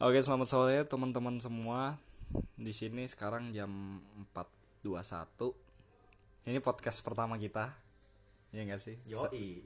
Oke, 0.00 0.16
selamat 0.16 0.48
sore 0.48 0.80
teman-teman 0.88 1.36
semua. 1.44 2.00
Di 2.56 2.72
sini 2.72 3.04
sekarang 3.04 3.52
jam 3.52 4.00
4.21. 4.32 5.52
Ini 6.48 6.56
podcast 6.64 7.04
pertama 7.04 7.36
kita. 7.36 7.68
Iya 8.48 8.64
gak 8.64 8.80
sih? 8.80 8.96
Yoi. 9.04 9.60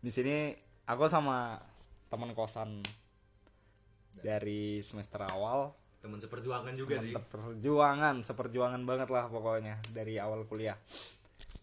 Di 0.00 0.08
sini 0.08 0.56
aku 0.88 1.04
sama 1.12 1.60
teman 2.08 2.32
kosan 2.32 2.80
dari 4.24 4.80
semester 4.80 5.20
awal. 5.28 5.76
Teman 6.00 6.16
seperjuangan 6.16 6.72
juga 6.72 7.04
sih. 7.04 7.12
Semester 7.12 7.28
perjuangan, 7.28 8.24
seperjuangan 8.24 8.82
banget 8.88 9.12
lah 9.12 9.28
pokoknya 9.28 9.84
dari 9.92 10.16
awal 10.16 10.48
kuliah. 10.48 10.80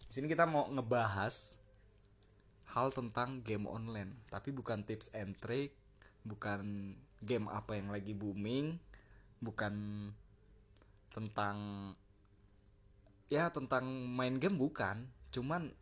Di 0.06 0.12
sini 0.14 0.30
kita 0.30 0.46
mau 0.46 0.70
ngebahas 0.70 1.58
hal 2.70 2.86
tentang 2.94 3.42
game 3.42 3.66
online, 3.66 4.14
tapi 4.30 4.54
bukan 4.54 4.86
tips 4.86 5.10
and 5.10 5.34
trick, 5.42 5.74
bukan 6.22 6.94
game 7.26 7.50
apa 7.50 7.74
yang 7.74 7.90
lagi 7.90 8.14
booming, 8.14 8.78
bukan 9.42 9.74
tentang 11.10 11.56
ya 13.26 13.50
tentang 13.50 13.84
main 14.14 14.38
game 14.38 14.54
bukan, 14.54 15.10
cuman 15.34 15.74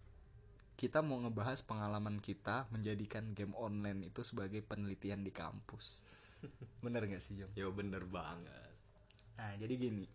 kita 0.75 1.05
mau 1.07 1.23
ngebahas 1.23 1.63
pengalaman 1.63 2.19
kita 2.19 2.67
menjadikan 2.75 3.31
game 3.37 3.55
online 3.55 4.11
itu 4.11 4.27
sebagai 4.27 4.65
penelitian 4.65 5.23
di 5.23 5.31
kampus. 5.31 6.03
Bener 6.85 7.07
gak 7.07 7.23
sih, 7.23 7.39
Jong? 7.39 7.55
Yo 7.55 7.71
bener 7.71 8.05
banget. 8.05 8.75
Nah, 9.39 9.55
jadi 9.57 9.75
gini. 9.79 10.07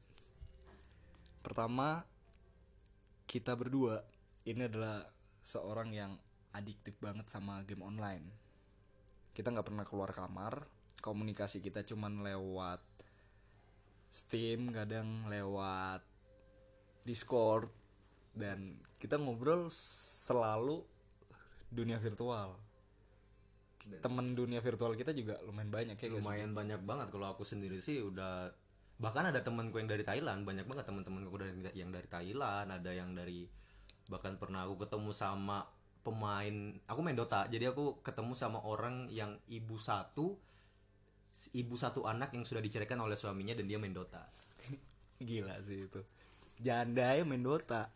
Pertama, 1.39 2.03
kita 3.23 3.55
berdua 3.55 4.03
ini 4.43 4.67
adalah 4.67 5.07
seorang 5.41 5.95
yang 5.95 6.11
adiktif 6.53 6.99
banget 6.99 7.31
sama 7.31 7.63
game 7.63 7.81
online. 7.81 8.25
Kita 9.31 9.49
nggak 9.53 9.67
pernah 9.71 9.85
keluar 9.87 10.11
kamar, 10.11 10.67
komunikasi 10.99 11.63
kita 11.63 11.83
cuman 11.83 12.23
lewat 12.23 12.83
Steam, 14.09 14.73
kadang 14.73 15.29
lewat 15.29 16.01
Discord 17.05 17.69
dan 18.33 18.81
kita 18.97 19.21
ngobrol 19.21 19.69
selalu 19.69 20.81
dunia 21.69 22.01
virtual. 22.01 22.57
Temen 24.01 24.33
dunia 24.33 24.59
virtual 24.59 24.97
kita 24.97 25.13
juga 25.13 25.37
lumayan 25.45 25.71
banyak 25.71 25.97
ya? 25.97 26.09
Lumayan 26.09 26.51
banyak 26.57 26.81
banget 26.83 27.07
kalau 27.13 27.31
aku 27.31 27.45
sendiri 27.45 27.79
sih 27.79 28.01
udah 28.01 28.49
bahkan 28.99 29.23
ada 29.23 29.39
temanku 29.39 29.79
yang 29.79 29.87
dari 29.87 30.03
Thailand 30.03 30.43
banyak 30.43 30.67
banget 30.67 30.91
teman-temanku 30.91 31.39
dari 31.39 31.55
yang 31.71 31.87
dari 31.87 32.03
Thailand 32.11 32.67
ada 32.67 32.91
yang 32.91 33.15
dari 33.15 33.47
bahkan 34.11 34.35
pernah 34.35 34.67
aku 34.67 34.83
ketemu 34.83 35.15
sama 35.15 35.63
pemain 36.03 36.75
aku 36.83 36.99
main 36.99 37.15
Dota 37.15 37.47
jadi 37.47 37.71
aku 37.71 38.03
ketemu 38.03 38.35
sama 38.35 38.59
orang 38.59 39.07
yang 39.07 39.39
ibu 39.47 39.79
satu 39.79 40.35
ibu 41.55 41.75
satu 41.79 42.03
anak 42.03 42.35
yang 42.35 42.43
sudah 42.43 42.59
diceraikan 42.59 42.99
oleh 42.99 43.15
suaminya 43.15 43.55
dan 43.55 43.65
dia 43.65 43.79
main 43.79 43.95
Dota 43.95 44.27
Gila 45.27 45.59
sih 45.63 45.87
itu. 45.87 46.01
Janda 46.59 47.15
ya 47.15 47.23
main 47.27 47.43
Dota. 47.43 47.91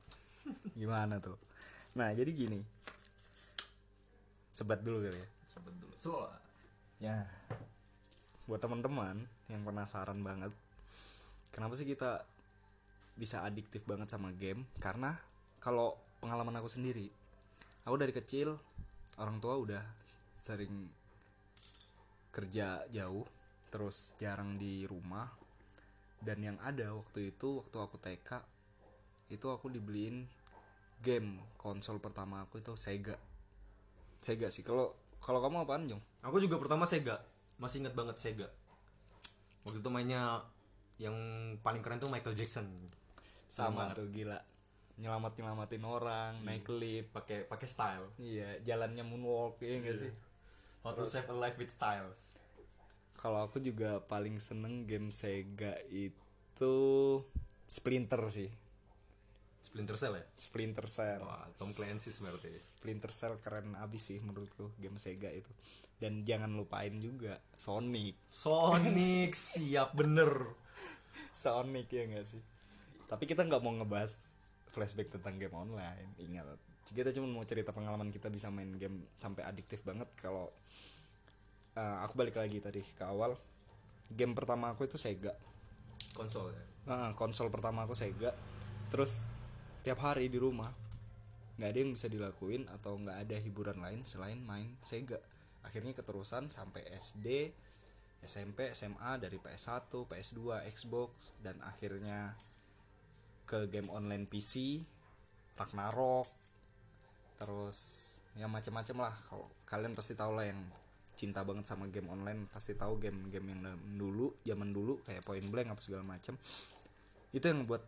Gimana 0.76 1.20
tuh? 1.24 1.40
Nah, 1.96 2.12
jadi 2.12 2.32
gini. 2.36 2.60
Sebat 4.52 4.84
dulu 4.84 5.08
kali 5.08 5.18
ya. 5.18 5.28
Sebut 5.48 5.74
dulu 5.80 5.96
lah. 6.20 6.40
Ya. 7.00 7.18
Buat 8.44 8.60
teman-teman 8.60 9.24
yang 9.48 9.64
penasaran 9.64 10.20
banget, 10.20 10.52
kenapa 11.56 11.80
sih 11.80 11.88
kita 11.88 12.28
bisa 13.16 13.46
adiktif 13.48 13.88
banget 13.88 14.12
sama 14.12 14.36
game? 14.36 14.68
Karena 14.84 15.16
kalau 15.64 15.96
pengalaman 16.20 16.60
aku 16.60 16.68
sendiri, 16.68 17.08
aku 17.88 17.96
dari 17.96 18.12
kecil 18.12 18.60
orang 19.16 19.40
tua 19.40 19.56
udah 19.56 19.84
sering 20.44 20.92
kerja 22.34 22.82
jauh, 22.90 23.24
terus 23.70 24.18
jarang 24.18 24.58
di 24.58 24.84
rumah. 24.90 25.30
Dan 26.18 26.42
yang 26.42 26.58
ada 26.66 26.92
waktu 26.98 27.32
itu, 27.36 27.62
waktu 27.62 27.78
aku 27.78 27.96
TK, 28.02 28.30
itu 29.30 29.48
aku 29.48 29.70
dibeliin 29.70 30.26
game 31.04 31.38
konsol 31.60 32.00
pertama 32.00 32.42
aku 32.42 32.58
itu 32.64 32.74
Sega. 32.74 33.16
Sega 34.24 34.48
sih. 34.50 34.64
Kalau 34.66 34.96
kalau 35.20 35.40
kamu 35.40 35.64
apaan, 35.64 35.88
Jong? 35.88 36.02
Aku 36.24 36.40
juga 36.40 36.58
pertama 36.60 36.84
Sega. 36.88 37.20
Masih 37.60 37.84
inget 37.84 37.94
banget 37.94 38.18
Sega. 38.18 38.48
Waktu 39.64 39.80
itu 39.80 39.90
mainnya 39.92 40.42
yang 40.98 41.16
paling 41.64 41.80
keren 41.84 42.00
tuh 42.00 42.12
Michael 42.12 42.36
Jackson. 42.36 42.68
sama 43.54 43.94
tuh 43.94 44.10
gila 44.10 44.42
nyelamat 44.98 45.38
nyelamatin 45.38 45.86
orang 45.86 46.42
naik 46.42 46.66
lift 46.74 47.14
Pakai 47.14 47.46
pakai 47.46 47.68
style. 47.70 48.10
iya 48.18 48.58
jalannya 48.66 49.06
moonwalk 49.06 49.62
ya 49.62 49.78
enggak 49.78 49.98
sih 50.02 50.10
How 50.84 50.92
to 50.92 51.08
save 51.08 51.32
a 51.32 51.36
life 51.36 51.56
with 51.56 51.72
style. 51.72 52.12
kalau 53.16 53.48
aku 53.48 53.64
juga 53.64 54.04
paling 54.04 54.36
seneng 54.36 54.84
game 54.84 55.08
Sega 55.08 55.80
itu 55.88 56.76
Splinter 57.72 58.20
sih 58.28 58.52
Splinter 59.64 59.96
Cell 59.96 60.20
ya? 60.20 60.26
Splinter 60.36 60.92
Cell 60.92 61.24
Wah, 61.24 61.48
Tom 61.56 61.72
Clancy 61.72 62.12
berarti. 62.20 62.52
Splinter 62.52 63.16
Cell 63.16 63.40
keren 63.40 63.80
abis 63.80 64.12
sih 64.12 64.20
menurutku 64.20 64.76
game 64.76 65.00
Sega 65.00 65.32
itu 65.32 65.48
dan 66.04 66.28
jangan 66.28 66.52
lupain 66.52 66.92
juga 67.00 67.40
Sonic 67.56 68.20
Sonic 68.28 69.32
siap 69.56 69.96
bener. 69.96 70.52
Sonic 71.32 71.88
ya 71.88 72.04
enggak 72.04 72.28
sih 72.28 72.44
tapi 73.08 73.24
kita 73.24 73.48
nggak 73.48 73.64
mau 73.64 73.72
ngebahas 73.72 74.20
flashback 74.68 75.16
tentang 75.16 75.40
game 75.40 75.56
online 75.56 76.12
ingat 76.20 76.60
kita 76.92 77.16
cuma 77.16 77.32
mau 77.32 77.46
cerita 77.48 77.72
pengalaman 77.72 78.12
kita 78.12 78.28
bisa 78.28 78.52
main 78.52 78.76
game 78.76 79.08
sampai 79.16 79.48
adiktif 79.48 79.80
banget. 79.88 80.12
Kalau 80.20 80.52
eh, 81.80 81.98
aku 82.04 82.14
balik 82.20 82.36
lagi 82.36 82.60
tadi 82.60 82.84
ke 82.84 83.04
awal. 83.08 83.40
Game 84.12 84.36
pertama 84.36 84.76
aku 84.76 84.86
itu 84.86 85.00
Sega. 85.00 85.32
Konsol 86.14 86.52
ya. 86.52 86.64
Nah, 86.92 87.16
konsol 87.16 87.48
pertama 87.48 87.88
aku 87.88 87.96
Sega. 87.96 88.36
Terus 88.92 89.26
tiap 89.82 90.04
hari 90.04 90.28
di 90.28 90.38
rumah 90.38 90.70
nggak 91.54 91.70
ada 91.70 91.80
yang 91.80 91.92
bisa 91.94 92.10
dilakuin 92.10 92.66
atau 92.68 92.98
nggak 92.98 93.18
ada 93.30 93.36
hiburan 93.40 93.78
lain 93.80 94.04
selain 94.04 94.42
main 94.44 94.76
Sega. 94.84 95.18
Akhirnya 95.64 95.96
keterusan 95.96 96.52
sampai 96.52 96.84
SD 96.92 97.56
SMP 98.24 98.72
SMA 98.72 99.20
dari 99.20 99.36
PS1 99.36 99.92
PS2 99.92 100.64
Xbox 100.72 101.36
dan 101.44 101.60
akhirnya 101.60 102.34
ke 103.44 103.68
game 103.68 103.92
online 103.92 104.26
PC 104.26 104.80
Ragnarok 105.60 106.43
terus 107.44 107.78
ya 108.40 108.48
macam-macam 108.48 109.10
lah. 109.10 109.14
Kalau 109.28 109.48
kalian 109.68 109.92
pasti 109.92 110.16
tahu 110.16 110.32
lah 110.40 110.48
yang 110.48 110.60
cinta 111.14 111.44
banget 111.44 111.70
sama 111.70 111.86
game 111.92 112.10
online 112.10 112.50
pasti 112.50 112.74
tahu 112.74 112.98
game-game 112.98 113.54
yang 113.54 113.60
dulu 114.00 114.34
zaman 114.42 114.74
dulu 114.74 115.04
kayak 115.06 115.22
Point 115.22 115.46
Blank 115.46 115.78
apa 115.78 115.82
segala 115.86 116.02
macam 116.02 116.34
itu 117.30 117.46
yang 117.46 117.70
buat 117.70 117.86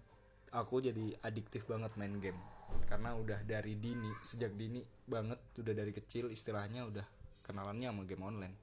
aku 0.53 0.77
jadi 0.83 1.15
adiktif 1.23 1.65
banget 1.65 1.95
main 1.95 2.19
game. 2.19 2.37
Karena 2.85 3.15
udah 3.15 3.41
dari 3.47 3.79
dini 3.79 4.11
sejak 4.19 4.53
dini 4.53 4.83
banget 5.07 5.39
udah 5.57 5.73
dari 5.73 5.95
kecil 5.95 6.29
istilahnya 6.29 6.85
udah 6.85 7.05
kenalannya 7.47 7.89
sama 7.89 8.03
game 8.03 8.25
online. 8.25 8.55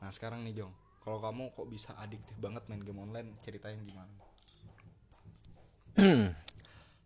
Nah 0.00 0.10
sekarang 0.14 0.46
nih 0.46 0.64
Jong 0.64 0.84
kalau 1.04 1.20
kamu 1.20 1.52
kok 1.52 1.68
bisa 1.68 1.92
adiktif 2.00 2.32
banget 2.40 2.64
main 2.64 2.80
game 2.80 2.96
online 2.96 3.36
ceritain 3.44 3.76
gimana 3.84 4.08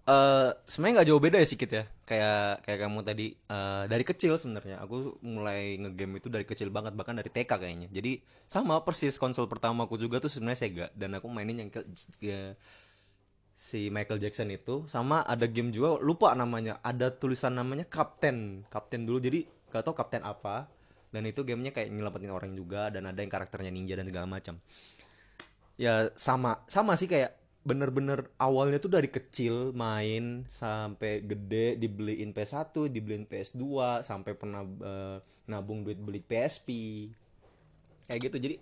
Eh, 0.08 0.50
sebenarnya 0.64 0.94
nggak 1.04 1.08
jauh 1.12 1.20
beda 1.20 1.36
ya 1.36 1.44
sedikit 1.44 1.70
ya. 1.76 1.84
Kayak 2.08 2.64
kayak 2.64 2.78
kamu 2.80 2.98
tadi 3.04 3.26
eh, 3.36 3.84
dari 3.92 4.04
kecil 4.08 4.40
sebenarnya. 4.40 4.80
Aku 4.80 5.20
mulai 5.20 5.76
ngegame 5.76 6.16
itu 6.16 6.32
dari 6.32 6.48
kecil 6.48 6.72
banget 6.72 6.96
bahkan 6.96 7.12
dari 7.12 7.28
TK 7.28 7.60
kayaknya. 7.60 7.88
Jadi 7.92 8.24
sama 8.48 8.80
persis 8.80 9.20
konsol 9.20 9.52
pertama 9.52 9.84
aku 9.84 10.00
juga 10.00 10.16
tuh 10.16 10.32
sebenarnya 10.32 10.64
Sega 10.64 10.86
dan 10.96 11.12
aku 11.12 11.28
mainin 11.28 11.60
yang 11.60 11.68
ke, 11.68 11.84
ya, 12.24 12.56
si 13.52 13.92
Michael 13.92 14.16
Jackson 14.16 14.48
itu 14.48 14.88
sama 14.88 15.20
ada 15.28 15.44
game 15.44 15.68
juga 15.76 16.00
lupa 16.00 16.32
namanya. 16.32 16.80
Ada 16.80 17.12
tulisan 17.12 17.52
namanya 17.52 17.84
Captain. 17.84 18.64
Captain 18.72 19.04
dulu 19.04 19.20
jadi 19.20 19.44
gak 19.68 19.84
tau 19.84 19.92
Captain 19.92 20.24
apa. 20.24 20.72
Dan 21.12 21.28
itu 21.28 21.44
gamenya 21.44 21.72
kayak 21.72 21.92
nyelamatin 21.92 22.32
orang 22.32 22.56
juga 22.56 22.88
dan 22.88 23.04
ada 23.12 23.20
yang 23.20 23.28
karakternya 23.28 23.68
ninja 23.68 23.92
dan 23.92 24.08
segala 24.08 24.24
macam. 24.24 24.56
Ya 25.76 26.08
sama 26.16 26.64
sama 26.64 26.96
sih 26.96 27.08
kayak 27.08 27.36
bener-bener 27.68 28.32
awalnya 28.40 28.80
tuh 28.80 28.88
dari 28.88 29.12
kecil 29.12 29.76
main 29.76 30.48
sampai 30.48 31.20
gede 31.20 31.76
dibeliin 31.76 32.32
PS1, 32.32 32.72
dibeliin 32.88 33.28
PS2, 33.28 33.60
sampai 34.00 34.32
pernah 34.32 34.64
eh, 34.64 35.16
nabung 35.44 35.84
duit 35.84 36.00
beli 36.00 36.24
PSP. 36.24 36.68
Kayak 38.08 38.20
gitu. 38.32 38.36
Jadi 38.40 38.56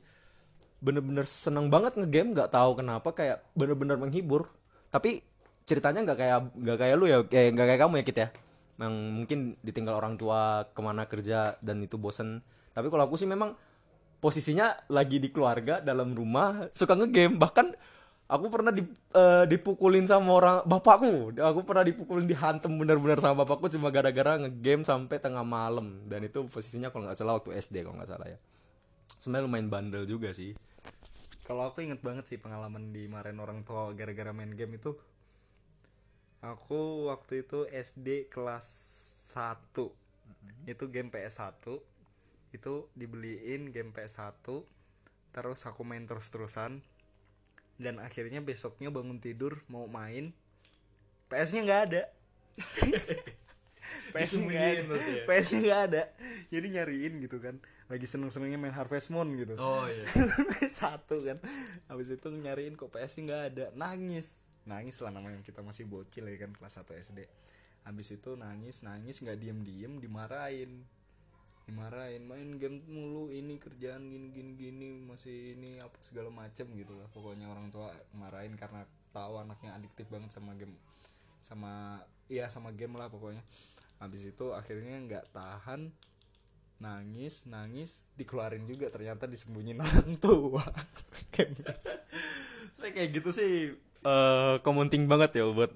bener-bener 0.82 1.22
seneng 1.22 1.70
banget 1.70 1.94
ngegame 1.94 2.34
nggak 2.34 2.50
tahu 2.50 2.82
kenapa 2.82 3.14
kayak 3.14 3.46
bener-bener 3.54 3.94
menghibur. 3.94 4.50
Tapi 4.90 5.22
ceritanya 5.62 6.02
nggak 6.02 6.18
kayak 6.18 6.38
nggak 6.58 6.78
kayak 6.82 6.94
lu 6.98 7.06
ya, 7.06 7.18
kayak 7.22 7.48
nggak 7.54 7.66
kayak 7.70 7.80
kamu 7.86 7.94
ya 7.94 8.04
Kit 8.04 8.18
ya. 8.18 8.28
Yang 8.76 8.94
mungkin 9.14 9.38
ditinggal 9.62 9.94
orang 9.94 10.18
tua 10.18 10.66
ke 10.74 10.80
mana 10.82 11.06
kerja 11.06 11.54
dan 11.62 11.78
itu 11.78 11.94
bosen. 11.94 12.42
Tapi 12.74 12.90
kalau 12.90 13.06
aku 13.06 13.14
sih 13.14 13.30
memang 13.30 13.54
posisinya 14.18 14.74
lagi 14.90 15.22
di 15.22 15.30
keluarga 15.30 15.78
dalam 15.78 16.10
rumah 16.10 16.66
suka 16.74 16.98
ngegame 16.98 17.38
bahkan 17.38 17.70
aku 18.26 18.46
pernah 18.50 18.74
di- 18.74 18.86
eh, 19.14 19.44
dipukulin 19.46 20.06
sama 20.06 20.30
orang 20.34 20.56
bapakku. 20.66 21.34
Aku 21.38 21.62
pernah 21.62 21.86
dipukulin 21.86 22.26
dihantem 22.26 22.70
benar-benar 22.74 23.22
sama 23.22 23.46
bapakku 23.46 23.70
cuma 23.70 23.94
gara-gara 23.94 24.38
ngegame 24.42 24.82
sampai 24.82 25.16
tengah 25.22 25.46
malam. 25.46 26.02
Dan 26.06 26.26
itu 26.26 26.42
posisinya 26.46 26.90
kalau 26.90 27.06
nggak 27.06 27.18
salah 27.18 27.38
waktu 27.38 27.54
SD 27.58 27.86
kalau 27.86 27.96
nggak 27.98 28.10
salah 28.10 28.26
ya. 28.26 28.38
Sebenarnya 29.22 29.44
lumayan 29.46 29.68
bandel 29.70 30.04
juga 30.04 30.34
sih. 30.34 30.54
Kalau 31.46 31.70
aku 31.70 31.86
inget 31.86 32.02
banget 32.02 32.26
sih 32.26 32.38
pengalaman 32.42 32.90
dimarahin 32.90 33.38
orang 33.38 33.62
tua 33.62 33.94
gara-gara 33.94 34.34
main 34.34 34.50
game 34.50 34.82
itu. 34.82 34.98
Aku 36.42 37.10
waktu 37.10 37.46
itu 37.46 37.66
SD 37.70 38.30
kelas 38.30 38.66
1 39.34 40.06
itu 40.66 40.84
game 40.90 41.10
PS1 41.10 41.60
itu 42.54 42.74
dibeliin 42.94 43.70
game 43.70 43.90
PS1 43.90 44.46
terus 45.34 45.60
aku 45.68 45.84
main 45.84 46.06
terus-terusan 46.08 46.80
dan 47.76 48.00
akhirnya 48.00 48.40
besoknya 48.40 48.88
bangun 48.88 49.20
tidur 49.20 49.60
mau 49.68 49.84
main 49.88 50.32
PS-nya 51.28 51.60
nggak 51.66 51.82
ada. 51.90 52.02
PS-nya 54.14 54.44
nggak 54.46 54.66
ada. 54.66 54.82
ya? 54.94 55.22
PS-nya 55.26 55.60
nggak 55.62 55.80
ada. 55.90 56.02
Jadi 56.48 56.66
nyariin 56.72 57.14
gitu 57.22 57.38
kan. 57.42 57.58
Lagi 57.86 58.06
seneng-senengnya 58.06 58.58
main 58.58 58.74
Harvest 58.74 59.10
Moon 59.10 59.30
gitu. 59.34 59.54
Oh 59.58 59.86
iya. 59.86 60.06
Satu 60.80 61.22
kan. 61.22 61.38
Habis 61.90 62.14
itu 62.14 62.30
nyariin 62.30 62.78
kok 62.78 62.94
PS 62.94 63.22
nggak 63.22 63.42
ada. 63.54 63.66
Nangis. 63.74 64.38
Nangis 64.66 64.98
lah 65.02 65.10
namanya. 65.10 65.42
Kita 65.42 65.62
masih 65.66 65.86
bocil 65.90 66.26
ya 66.30 66.36
kan 66.38 66.54
kelas 66.54 66.82
1 66.82 67.02
SD 67.02 67.20
habis 67.86 68.10
itu 68.10 68.34
nangis 68.34 68.82
nangis 68.82 69.22
nggak 69.22 69.38
diem 69.38 69.62
diem 69.62 69.92
dimarahin 70.02 70.82
dimarahin 71.66 72.22
main 72.22 72.62
game 72.62 72.78
mulu 72.86 73.26
ini 73.34 73.58
kerjaan 73.58 74.06
gini 74.06 74.30
gini 74.30 74.54
gini 74.54 74.88
masih 75.02 75.58
ini 75.58 75.82
apa 75.82 75.98
segala 75.98 76.30
macam 76.30 76.66
gitu 76.72 76.94
lah. 76.94 77.10
Pokoknya 77.10 77.50
orang 77.50 77.74
tua 77.74 77.90
marahin 78.14 78.54
karena 78.54 78.86
tahu 79.10 79.42
anaknya 79.42 79.74
adiktif 79.74 80.06
banget 80.06 80.30
sama 80.30 80.54
game 80.54 80.72
sama 81.42 81.98
iya 82.30 82.46
sama 82.46 82.70
game 82.70 82.94
lah 82.94 83.10
pokoknya. 83.10 83.42
Habis 83.98 84.30
itu 84.30 84.54
akhirnya 84.54 85.02
nggak 85.02 85.34
tahan 85.34 85.90
nangis 86.76 87.48
nangis 87.48 88.04
dikeluarin 88.20 88.68
juga 88.68 88.92
ternyata 88.92 89.24
disembunyiin 89.24 89.80
orang 89.84 90.12
tua 90.20 90.60
kayak 92.96 93.12
gitu 93.12 93.28
sih 93.32 93.72
eh 94.06 94.54
komenting 94.60 95.08
banget 95.08 95.40
ya 95.40 95.48
buat 95.48 95.72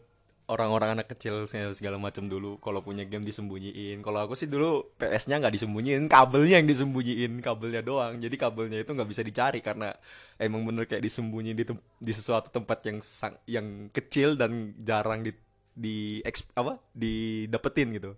orang-orang 0.50 0.98
anak 0.98 1.06
kecil 1.14 1.46
segala 1.46 1.94
macam 1.96 2.26
dulu 2.26 2.58
kalau 2.58 2.82
punya 2.82 3.06
game 3.06 3.22
disembunyiin. 3.22 4.02
Kalau 4.02 4.26
aku 4.26 4.34
sih 4.34 4.50
dulu 4.50 4.90
PS-nya 4.98 5.38
nggak 5.38 5.54
disembunyiin 5.54 6.10
kabelnya 6.10 6.58
yang 6.58 6.66
disembunyiin 6.66 7.38
kabelnya 7.38 7.80
doang. 7.86 8.18
Jadi 8.18 8.34
kabelnya 8.34 8.82
itu 8.82 8.90
nggak 8.90 9.08
bisa 9.08 9.22
dicari 9.22 9.62
karena 9.62 9.94
emang 10.42 10.66
bener 10.66 10.90
kayak 10.90 11.06
disembunyi 11.06 11.54
di 11.54 11.64
di 12.02 12.12
sesuatu 12.12 12.50
tempat 12.50 12.78
yang 12.90 12.98
sang- 12.98 13.40
yang 13.46 13.66
kecil 13.94 14.34
dan 14.34 14.74
jarang 14.82 15.22
di 15.22 15.30
di 15.70 16.18
eks- 16.26 16.50
apa 16.58 16.82
didapetin 16.92 17.94
gitu. 17.94 18.10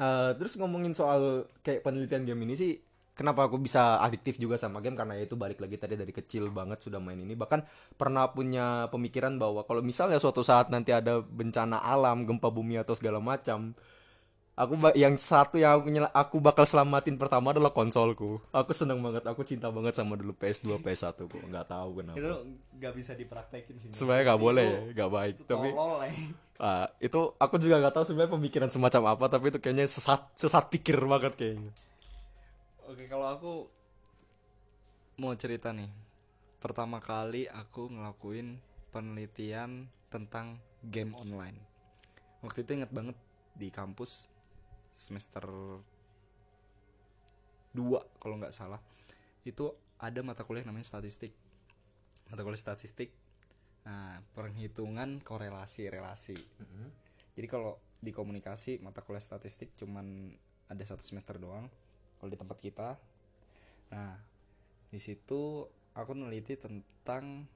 Eh, 0.00 0.30
terus 0.40 0.56
ngomongin 0.56 0.96
soal 0.96 1.44
kayak 1.60 1.84
penelitian 1.84 2.24
game 2.24 2.42
ini 2.48 2.54
sih 2.56 2.72
kenapa 3.20 3.44
aku 3.44 3.60
bisa 3.60 4.00
adiktif 4.00 4.40
juga 4.40 4.56
sama 4.56 4.80
game? 4.80 4.96
Karena 4.96 5.20
itu 5.20 5.36
balik 5.36 5.60
lagi 5.60 5.76
tadi 5.76 5.92
dari 5.92 6.08
kecil 6.08 6.48
banget 6.48 6.80
sudah 6.80 6.96
main 6.96 7.20
ini. 7.20 7.36
Bahkan 7.36 7.60
pernah 8.00 8.32
punya 8.32 8.88
pemikiran 8.88 9.36
bahwa 9.36 9.68
kalau 9.68 9.84
misalnya 9.84 10.16
suatu 10.16 10.40
saat 10.40 10.72
nanti 10.72 10.96
ada 10.96 11.20
bencana 11.20 11.84
alam 11.84 12.24
gempa 12.24 12.48
bumi 12.48 12.80
atau 12.80 12.96
segala 12.96 13.20
macam 13.20 13.76
aku 14.56 14.76
yang 14.92 15.16
satu 15.16 15.56
yang 15.56 15.80
aku 15.80 15.88
nyela- 15.88 16.12
aku 16.12 16.36
bakal 16.40 16.64
selamatin 16.64 17.20
pertama 17.20 17.52
adalah 17.52 17.72
konsolku. 17.76 18.40
Aku 18.56 18.72
seneng 18.72 19.04
banget 19.04 19.24
aku 19.28 19.44
cinta 19.44 19.68
banget 19.68 20.00
sama 20.00 20.16
dulu 20.16 20.32
PS2 20.32 20.80
PS1 20.80 21.16
kok 21.16 21.28
nggak 21.44 21.66
tahu 21.68 22.00
kenapa. 22.00 22.16
Itu 22.16 22.32
nggak 22.80 22.92
bisa 22.96 23.12
dipraktekin 23.12 23.76
sih. 23.76 23.88
Sebenarnya 23.92 24.32
nggak 24.32 24.40
boleh 24.40 24.64
ya 24.64 24.80
nggak 24.96 25.10
baik 25.12 25.34
itu 25.36 25.44
tapi 25.48 25.68
ya. 25.68 25.76
ah, 26.60 26.86
itu 27.00 27.20
aku 27.36 27.54
juga 27.56 27.80
nggak 27.80 27.94
tahu 27.96 28.04
sebenarnya 28.04 28.32
pemikiran 28.36 28.68
semacam 28.68 29.02
apa 29.16 29.24
tapi 29.28 29.48
itu 29.48 29.58
kayaknya 29.60 29.88
sesat 29.88 30.28
sesat 30.36 30.68
pikir 30.68 31.00
banget 31.08 31.32
kayaknya 31.36 31.72
Oke 33.00 33.08
kalau 33.08 33.32
aku 33.32 33.54
mau 35.24 35.32
cerita 35.32 35.72
nih. 35.72 35.88
Pertama 36.60 37.00
kali 37.00 37.48
aku 37.48 37.88
ngelakuin 37.88 38.60
penelitian 38.92 39.88
tentang 40.12 40.60
game 40.84 41.16
online. 41.16 41.56
Waktu 42.44 42.60
itu 42.60 42.76
inget 42.76 42.92
banget 42.92 43.16
di 43.56 43.72
kampus 43.72 44.28
semester 44.92 45.48
2 47.72 48.20
kalau 48.20 48.36
nggak 48.36 48.52
salah. 48.52 48.84
Itu 49.48 49.72
ada 49.96 50.20
mata 50.20 50.44
kuliah 50.44 50.68
namanya 50.68 50.84
statistik. 50.84 51.32
Mata 52.28 52.44
kuliah 52.44 52.60
statistik. 52.60 53.16
Nah 53.88 54.20
perhitungan 54.36 55.24
korelasi 55.24 55.88
relasi. 55.88 56.36
Jadi 57.32 57.48
kalau 57.48 57.80
di 57.96 58.12
komunikasi 58.12 58.84
mata 58.84 59.00
kuliah 59.00 59.24
statistik 59.24 59.72
cuman 59.80 60.36
ada 60.68 60.84
satu 60.84 61.00
semester 61.00 61.40
doang 61.40 61.64
kalau 62.20 62.30
di 62.30 62.38
tempat 62.38 62.58
kita. 62.60 63.00
Nah, 63.90 64.14
di 64.92 65.00
situ 65.00 65.64
aku 65.96 66.12
neliti 66.14 66.54
tentang 66.60 67.48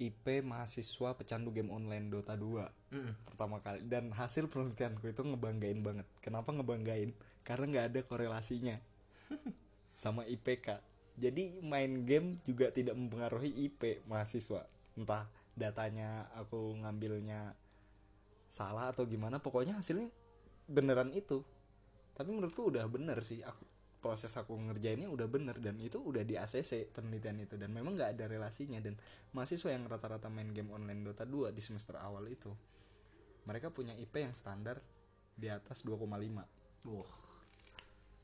IP 0.00 0.40
mahasiswa 0.40 1.12
pecandu 1.12 1.52
game 1.52 1.68
online 1.68 2.08
Dota 2.08 2.32
2 2.32 2.88
pertama 3.28 3.60
kali 3.60 3.84
dan 3.84 4.08
hasil 4.16 4.48
penelitianku 4.48 5.04
itu 5.12 5.20
ngebanggain 5.20 5.84
banget. 5.84 6.08
Kenapa 6.24 6.56
ngebanggain? 6.56 7.12
Karena 7.44 7.64
nggak 7.68 7.86
ada 7.92 8.00
korelasinya 8.08 8.80
sama 10.02 10.24
IPK. 10.24 10.80
Jadi 11.20 11.60
main 11.60 12.08
game 12.08 12.40
juga 12.48 12.72
tidak 12.72 12.96
mempengaruhi 12.96 13.52
IP 13.68 14.00
mahasiswa. 14.08 14.64
Entah 14.96 15.28
datanya 15.52 16.32
aku 16.32 16.80
ngambilnya 16.80 17.52
salah 18.48 18.90
atau 18.90 19.04
gimana 19.04 19.38
pokoknya 19.38 19.78
hasilnya 19.78 20.08
beneran 20.64 21.12
itu 21.12 21.44
tapi 22.20 22.36
menurutku 22.36 22.68
udah 22.68 22.84
bener 22.84 23.16
sih 23.24 23.40
aku 23.40 23.64
proses 24.04 24.36
aku 24.36 24.52
ngerjainnya 24.52 25.08
udah 25.08 25.24
bener 25.24 25.56
dan 25.56 25.80
itu 25.80 25.96
udah 25.96 26.20
di 26.20 26.36
ACC 26.36 26.92
penelitian 26.92 27.40
itu 27.40 27.56
dan 27.56 27.72
memang 27.72 27.96
nggak 27.96 28.12
ada 28.20 28.28
relasinya 28.28 28.76
dan 28.76 29.00
mahasiswa 29.32 29.72
yang 29.72 29.88
rata-rata 29.88 30.28
main 30.28 30.52
game 30.52 30.68
online 30.68 31.00
Dota 31.00 31.24
2 31.24 31.48
di 31.56 31.64
semester 31.64 31.96
awal 31.96 32.28
itu 32.28 32.52
mereka 33.48 33.72
punya 33.72 33.96
IP 33.96 34.20
yang 34.20 34.36
standar 34.36 34.84
di 35.32 35.48
atas 35.48 35.80
2,5 35.88 36.04
Wah, 36.80 37.12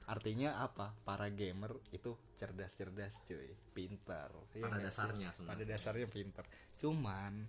artinya 0.08 0.64
apa? 0.64 0.96
Para 1.04 1.28
gamer 1.28 1.76
itu 1.92 2.16
cerdas-cerdas 2.40 3.20
cuy. 3.28 3.52
Pintar. 3.76 4.32
Iya 4.56 4.64
Pada 4.64 4.80
sih? 4.80 4.84
dasarnya 4.88 5.28
sebenarnya. 5.28 5.48
pada 5.52 5.62
dasarnya 5.68 6.08
pintar. 6.08 6.44
Cuman 6.80 7.44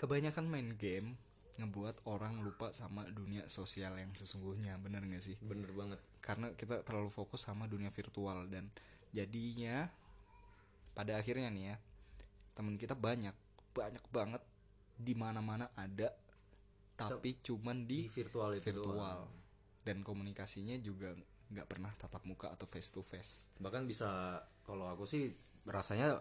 kebanyakan 0.00 0.48
main 0.48 0.72
game 0.80 1.20
ngebuat 1.56 2.04
orang 2.08 2.44
lupa 2.44 2.72
sama 2.76 3.04
dunia 3.08 3.48
sosial 3.48 3.96
yang 3.96 4.12
sesungguhnya 4.12 4.76
bener 4.80 5.04
gak 5.08 5.24
sih? 5.24 5.36
Bener 5.40 5.72
banget. 5.72 6.00
karena 6.20 6.50
kita 6.58 6.82
terlalu 6.82 7.08
fokus 7.08 7.46
sama 7.46 7.70
dunia 7.70 7.88
virtual 7.94 8.50
dan 8.50 8.66
jadinya 9.14 9.86
pada 10.92 11.16
akhirnya 11.20 11.48
nih 11.54 11.64
ya 11.70 11.76
temen 12.56 12.74
kita 12.80 12.98
banyak 12.98 13.36
banyak 13.76 14.04
banget 14.10 14.42
di 14.96 15.12
mana-mana 15.12 15.68
ada 15.76 16.10
tapi 16.96 17.36
cuman 17.44 17.84
di 17.84 18.08
Di 18.08 18.12
virtual 18.12 18.56
itu 18.56 18.72
virtual. 18.72 19.28
dan 19.84 20.00
komunikasinya 20.00 20.74
juga 20.80 21.12
nggak 21.52 21.68
pernah 21.68 21.92
tatap 21.94 22.24
muka 22.26 22.50
atau 22.50 22.66
face 22.66 22.90
to 22.90 23.04
face. 23.04 23.46
Bahkan 23.60 23.84
bisa 23.86 24.40
kalau 24.64 24.88
aku 24.88 25.04
sih 25.04 25.30
rasanya 25.68 26.18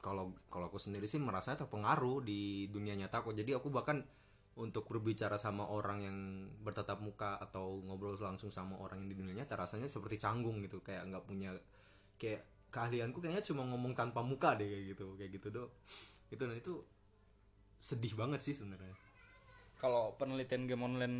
kalau 0.00 0.32
kalau 0.48 0.70
aku 0.70 0.78
sendiri 0.78 1.04
sih 1.10 1.18
merasanya 1.20 1.66
terpengaruh 1.66 2.24
di 2.24 2.70
dunia 2.70 2.94
nyata 2.94 3.20
kok 3.24 3.34
jadi 3.34 3.58
aku 3.58 3.68
bahkan 3.68 4.06
untuk 4.54 4.86
berbicara 4.86 5.34
sama 5.34 5.66
orang 5.66 5.98
yang 6.06 6.16
bertatap 6.62 7.02
muka 7.02 7.42
atau 7.42 7.82
ngobrol 7.82 8.14
langsung 8.14 8.54
sama 8.54 8.78
orang 8.78 9.02
yang 9.02 9.10
di 9.10 9.16
dunia 9.18 9.34
nyata 9.42 9.58
rasanya 9.58 9.90
seperti 9.90 10.22
canggung 10.22 10.62
gitu 10.62 10.78
kayak 10.78 11.10
nggak 11.10 11.24
punya 11.26 11.50
kayak 12.14 12.70
keahlianku 12.70 13.18
kayaknya 13.18 13.42
cuma 13.42 13.66
ngomong 13.66 13.98
tanpa 13.98 14.22
muka 14.22 14.54
deh 14.54 14.66
kayak 14.66 14.84
gitu 14.94 15.06
kayak 15.18 15.30
gitu 15.34 15.48
doh 15.50 15.68
itu 16.30 16.42
dan 16.42 16.58
itu 16.58 16.74
sedih 17.78 18.16
banget 18.16 18.40
sih 18.40 18.54
sebenarnya. 18.56 18.96
Kalau 19.76 20.16
penelitian 20.16 20.64
game 20.64 20.82
online 20.88 21.16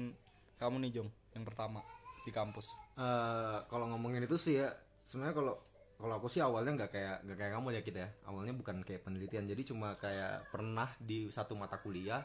kamu 0.56 0.88
nih 0.88 0.90
Jong 0.96 1.10
yang 1.36 1.44
pertama 1.44 1.84
di 2.24 2.32
kampus. 2.32 2.72
Eh, 2.96 3.58
kalau 3.68 3.90
ngomongin 3.92 4.24
itu 4.24 4.40
sih 4.40 4.64
ya 4.64 4.72
sebenarnya 5.04 5.36
kalau 5.36 5.54
kalau 5.94 6.14
aku 6.16 6.26
sih 6.32 6.40
awalnya 6.40 6.72
nggak 6.82 6.90
kayak 6.90 7.16
nggak 7.28 7.38
kayak 7.38 7.52
kamu 7.52 7.68
ya 7.76 7.82
kita 7.84 7.98
ya. 8.00 8.10
Awalnya 8.32 8.54
bukan 8.56 8.76
kayak 8.80 9.04
penelitian 9.04 9.44
jadi 9.44 9.62
cuma 9.66 9.98
kayak 10.00 10.48
pernah 10.48 10.88
di 10.96 11.28
satu 11.28 11.52
mata 11.52 11.76
kuliah 11.76 12.24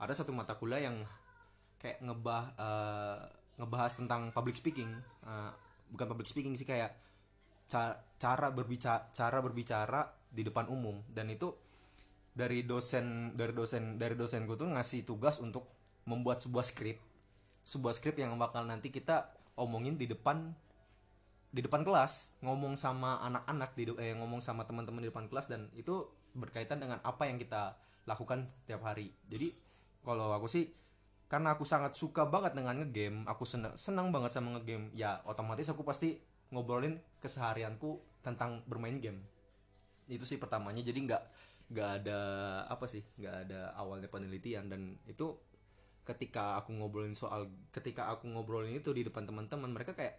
ada 0.00 0.16
satu 0.16 0.32
mata 0.32 0.56
kuliah 0.56 0.88
yang 0.88 1.04
kayak 1.76 2.00
ngebah 2.00 2.44
eh, 2.56 3.18
ngebahas 3.60 3.92
tentang 4.00 4.32
public 4.32 4.56
speaking. 4.56 4.88
Eh, 5.28 5.52
bukan 5.92 6.06
public 6.08 6.28
speaking 6.28 6.56
sih 6.56 6.64
kayak 6.64 6.96
ca- 7.68 8.00
cara 8.16 8.48
berbicara 8.48 9.12
cara 9.12 9.38
berbicara 9.44 10.08
di 10.32 10.40
depan 10.40 10.72
umum. 10.72 11.04
Dan 11.04 11.28
itu 11.28 11.52
dari 12.32 12.64
dosen 12.64 13.36
dari 13.36 13.52
dosen 13.52 14.00
dari 14.00 14.16
dosenku 14.16 14.56
tuh 14.56 14.72
ngasih 14.72 15.04
tugas 15.04 15.36
untuk 15.44 15.68
membuat 16.08 16.40
sebuah 16.40 16.64
skrip. 16.64 16.96
Sebuah 17.60 17.92
skrip 17.92 18.16
yang 18.16 18.32
bakal 18.40 18.64
nanti 18.64 18.88
kita 18.88 19.36
omongin 19.60 20.00
di 20.00 20.08
depan 20.08 20.48
di 21.52 21.60
depan 21.60 21.84
kelas. 21.84 22.40
Ngomong 22.40 22.80
sama 22.80 23.20
anak-anak 23.20 23.76
di 23.76 23.84
eh, 24.00 24.16
ngomong 24.16 24.40
sama 24.40 24.64
teman-teman 24.64 25.04
di 25.04 25.12
depan 25.12 25.28
kelas. 25.28 25.52
Dan 25.52 25.68
itu 25.76 26.08
berkaitan 26.32 26.80
dengan 26.80 27.04
apa 27.04 27.28
yang 27.28 27.36
kita 27.36 27.76
lakukan 28.08 28.48
tiap 28.64 28.80
hari. 28.86 29.12
Jadi 29.28 29.69
kalau 30.00 30.32
aku 30.32 30.48
sih 30.48 30.72
karena 31.30 31.54
aku 31.54 31.62
sangat 31.62 31.94
suka 31.94 32.26
banget 32.26 32.58
dengan 32.58 32.82
ngegame 32.82 33.22
aku 33.28 33.46
senang 33.46 33.78
senang 33.78 34.10
banget 34.10 34.34
sama 34.34 34.58
ngegame 34.58 34.90
ya 34.98 35.22
otomatis 35.22 35.70
aku 35.70 35.86
pasti 35.86 36.18
ngobrolin 36.50 36.98
keseharianku 37.22 38.02
tentang 38.20 38.62
bermain 38.66 38.98
game. 38.98 39.22
Itu 40.10 40.26
sih 40.26 40.36
pertamanya 40.36 40.82
jadi 40.82 40.98
nggak 40.98 41.22
nggak 41.70 41.90
ada 42.02 42.20
apa 42.66 42.90
sih 42.90 43.06
nggak 43.14 43.36
ada 43.46 43.70
awalnya 43.78 44.10
penelitian 44.10 44.66
dan 44.66 44.98
itu 45.06 45.38
ketika 46.02 46.58
aku 46.58 46.74
ngobrolin 46.74 47.14
soal 47.14 47.46
ketika 47.70 48.10
aku 48.10 48.26
ngobrolin 48.26 48.74
itu 48.74 48.90
di 48.90 49.06
depan 49.06 49.22
teman-teman 49.22 49.70
mereka 49.70 49.94
kayak 49.94 50.18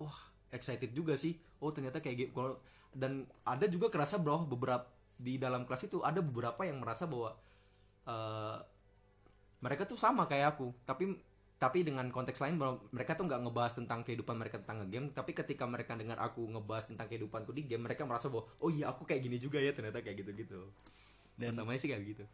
wah 0.00 0.16
excited 0.48 0.96
juga 0.96 1.14
sih. 1.20 1.36
Oh 1.60 1.68
ternyata 1.68 2.00
kayak 2.00 2.32
gitu 2.32 2.56
dan 2.96 3.28
ada 3.44 3.68
juga 3.68 3.92
kerasa 3.92 4.16
bahwa 4.16 4.48
beberapa 4.48 4.88
di 5.16 5.36
dalam 5.36 5.68
kelas 5.68 5.88
itu 5.88 6.00
ada 6.00 6.24
beberapa 6.24 6.64
yang 6.64 6.80
merasa 6.80 7.04
bahwa 7.04 7.36
eh, 8.08 8.56
mereka 9.64 9.88
tuh 9.88 9.96
sama 9.96 10.28
kayak 10.28 10.56
aku 10.56 10.72
tapi 10.84 11.16
tapi 11.56 11.80
dengan 11.80 12.12
konteks 12.12 12.36
lain 12.44 12.60
mereka 12.92 13.16
tuh 13.16 13.24
nggak 13.24 13.48
ngebahas 13.48 13.72
tentang 13.80 14.04
kehidupan 14.04 14.36
mereka 14.36 14.60
tentang 14.60 14.84
game 14.92 15.08
tapi 15.08 15.32
ketika 15.32 15.64
mereka 15.64 15.96
dengar 15.96 16.20
aku 16.20 16.44
ngebahas 16.44 16.92
tentang 16.92 17.08
kehidupanku 17.08 17.56
di 17.56 17.64
game 17.64 17.88
mereka 17.88 18.04
merasa 18.04 18.28
bahwa 18.28 18.44
oh 18.60 18.68
iya 18.68 18.92
aku 18.92 19.08
kayak 19.08 19.24
gini 19.24 19.40
juga 19.40 19.56
ya 19.56 19.72
ternyata 19.72 20.04
kayak 20.04 20.20
gitu 20.20 20.30
gitu 20.36 20.60
dan 21.36 21.52
namanya 21.52 21.78
sih 21.78 21.88
kayak 21.92 22.04
gitu. 22.04 22.24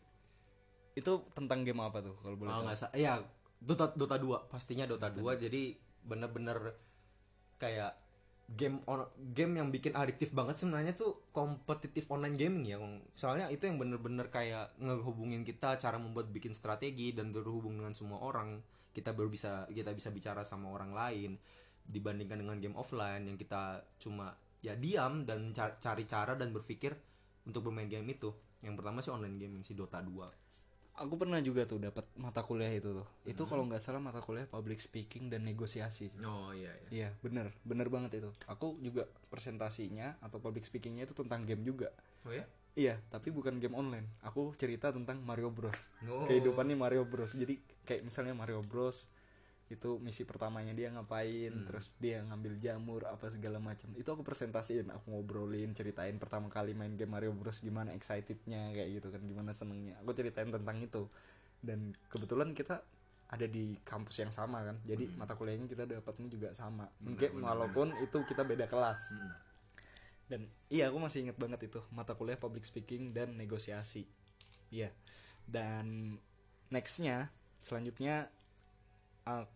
Itu 0.94 1.12
tentang 1.34 1.66
game 1.66 1.82
apa 1.82 1.98
tuh 2.00 2.14
kalau 2.22 2.38
boleh 2.38 2.50
oh 2.50 2.56
tahu? 2.62 2.64
nggak 2.70 2.78
sa- 2.78 2.94
ya 2.94 3.18
Dota 3.62 3.90
Dota 3.94 4.16
2 4.18 4.50
pastinya 4.50 4.86
Dota 4.86 5.10
2 5.10 5.38
jadi 5.38 5.74
bener-bener 6.02 6.78
kayak 7.58 7.94
game 8.52 8.84
on, 8.84 9.06
game 9.32 9.56
yang 9.56 9.68
bikin 9.72 9.96
adiktif 9.96 10.34
banget 10.36 10.60
sebenarnya 10.60 10.92
tuh 10.92 11.24
kompetitif 11.32 12.10
online 12.12 12.36
gaming 12.36 12.64
ya 12.68 12.76
soalnya 13.16 13.48
itu 13.48 13.64
yang 13.64 13.80
bener-bener 13.80 14.28
kayak 14.28 14.76
ngehubungin 14.82 15.46
kita 15.46 15.80
cara 15.80 15.96
membuat 15.96 16.28
bikin 16.28 16.52
strategi 16.52 17.16
dan 17.16 17.32
berhubung 17.32 17.80
dengan 17.80 17.96
semua 17.96 18.20
orang. 18.20 18.60
Kita 18.92 19.16
baru 19.16 19.32
bisa 19.32 19.64
kita 19.72 19.96
bisa 19.96 20.12
bicara 20.12 20.44
sama 20.44 20.68
orang 20.68 20.92
lain 20.92 21.40
dibandingkan 21.82 22.44
dengan 22.44 22.56
game 22.60 22.76
offline 22.76 23.24
yang 23.24 23.40
kita 23.40 23.80
cuma 23.96 24.36
ya 24.60 24.76
diam 24.76 25.24
dan 25.24 25.56
ca- 25.56 25.80
cari 25.80 26.04
cara 26.04 26.36
dan 26.36 26.52
berpikir 26.52 26.92
untuk 27.48 27.72
bermain 27.72 27.88
game 27.88 28.12
itu. 28.12 28.28
Yang 28.60 28.74
pertama 28.78 28.98
sih 29.00 29.10
online 29.10 29.40
gaming 29.40 29.64
si 29.64 29.72
Dota 29.72 30.04
2 30.04 30.41
Aku 31.02 31.18
pernah 31.18 31.42
juga 31.42 31.66
tuh 31.66 31.82
dapat 31.82 32.06
mata 32.14 32.40
kuliah 32.46 32.70
itu 32.70 32.94
tuh. 32.94 33.06
Itu 33.26 33.42
kalau 33.50 33.66
nggak 33.66 33.82
salah 33.82 33.98
mata 33.98 34.22
kuliah 34.22 34.46
public 34.46 34.78
speaking 34.78 35.26
dan 35.28 35.42
negosiasi. 35.42 36.14
oh 36.22 36.54
iya 36.54 36.70
iya 36.86 36.88
Iya, 36.90 37.08
bener, 37.18 37.50
bener 37.66 37.90
banget 37.90 38.22
itu. 38.22 38.30
Aku 38.46 38.78
juga 38.78 39.10
presentasinya 39.26 40.16
atau 40.22 40.38
public 40.38 40.62
speakingnya 40.62 41.10
itu 41.10 41.14
tentang 41.18 41.42
game 41.42 41.66
juga. 41.66 41.90
oh 42.22 42.32
ya 42.32 42.46
Iya, 42.72 42.96
tapi 43.12 43.28
bukan 43.28 43.60
game 43.60 43.76
online. 43.76 44.08
Aku 44.24 44.56
cerita 44.56 44.88
tentang 44.88 45.20
Mario 45.20 45.52
Bros. 45.52 45.92
Oh. 46.08 46.24
Kehidupannya 46.24 46.72
Mario 46.72 47.04
Bros. 47.04 47.36
Jadi 47.36 47.60
kayak 47.84 48.00
misalnya 48.08 48.32
Mario 48.32 48.64
Bros 48.64 49.12
itu 49.72 49.96
misi 49.98 50.28
pertamanya 50.28 50.76
dia 50.76 50.92
ngapain, 50.92 51.50
Hmm. 51.50 51.64
terus 51.64 51.96
dia 51.96 52.20
ngambil 52.22 52.60
jamur 52.60 53.08
apa 53.08 53.32
segala 53.32 53.56
macam. 53.56 53.88
Itu 53.96 54.12
aku 54.12 54.20
presentasiin, 54.20 54.92
aku 54.92 55.08
ngobrolin, 55.10 55.72
ceritain 55.72 56.20
pertama 56.20 56.52
kali 56.52 56.76
main 56.76 56.92
game 56.94 57.08
Mario 57.08 57.32
Bros 57.32 57.64
gimana 57.64 57.96
excitednya 57.96 58.68
kayak 58.70 59.00
gitu 59.00 59.08
kan, 59.08 59.24
gimana 59.24 59.50
senengnya. 59.56 59.96
Aku 60.04 60.12
ceritain 60.12 60.52
tentang 60.52 60.76
itu. 60.78 61.08
Dan 61.64 61.96
kebetulan 62.12 62.52
kita 62.52 62.84
ada 63.32 63.46
di 63.48 63.80
kampus 63.80 64.20
yang 64.20 64.28
sama 64.28 64.60
kan. 64.60 64.76
Jadi 64.84 65.08
Hmm. 65.08 65.16
mata 65.16 65.32
kuliahnya 65.32 65.64
kita 65.64 65.88
dapatnya 65.88 66.28
juga 66.28 66.48
sama. 66.52 66.84
Mungkin 67.00 67.40
walaupun 67.40 67.96
itu 67.98 68.18
kita 68.28 68.44
beda 68.44 68.68
kelas 68.68 69.16
Hmm. 69.16 69.32
dan 70.28 70.48
iya 70.72 70.88
aku 70.88 70.96
masih 70.96 71.28
inget 71.28 71.36
banget 71.36 71.68
itu 71.68 71.84
mata 71.92 72.16
kuliah 72.16 72.40
public 72.40 72.64
speaking 72.64 73.12
dan 73.12 73.36
negosiasi 73.36 74.08
iya 74.72 74.88
dan 75.44 76.16
nextnya 76.72 77.28
selanjutnya 77.60 78.32
aku 79.28 79.52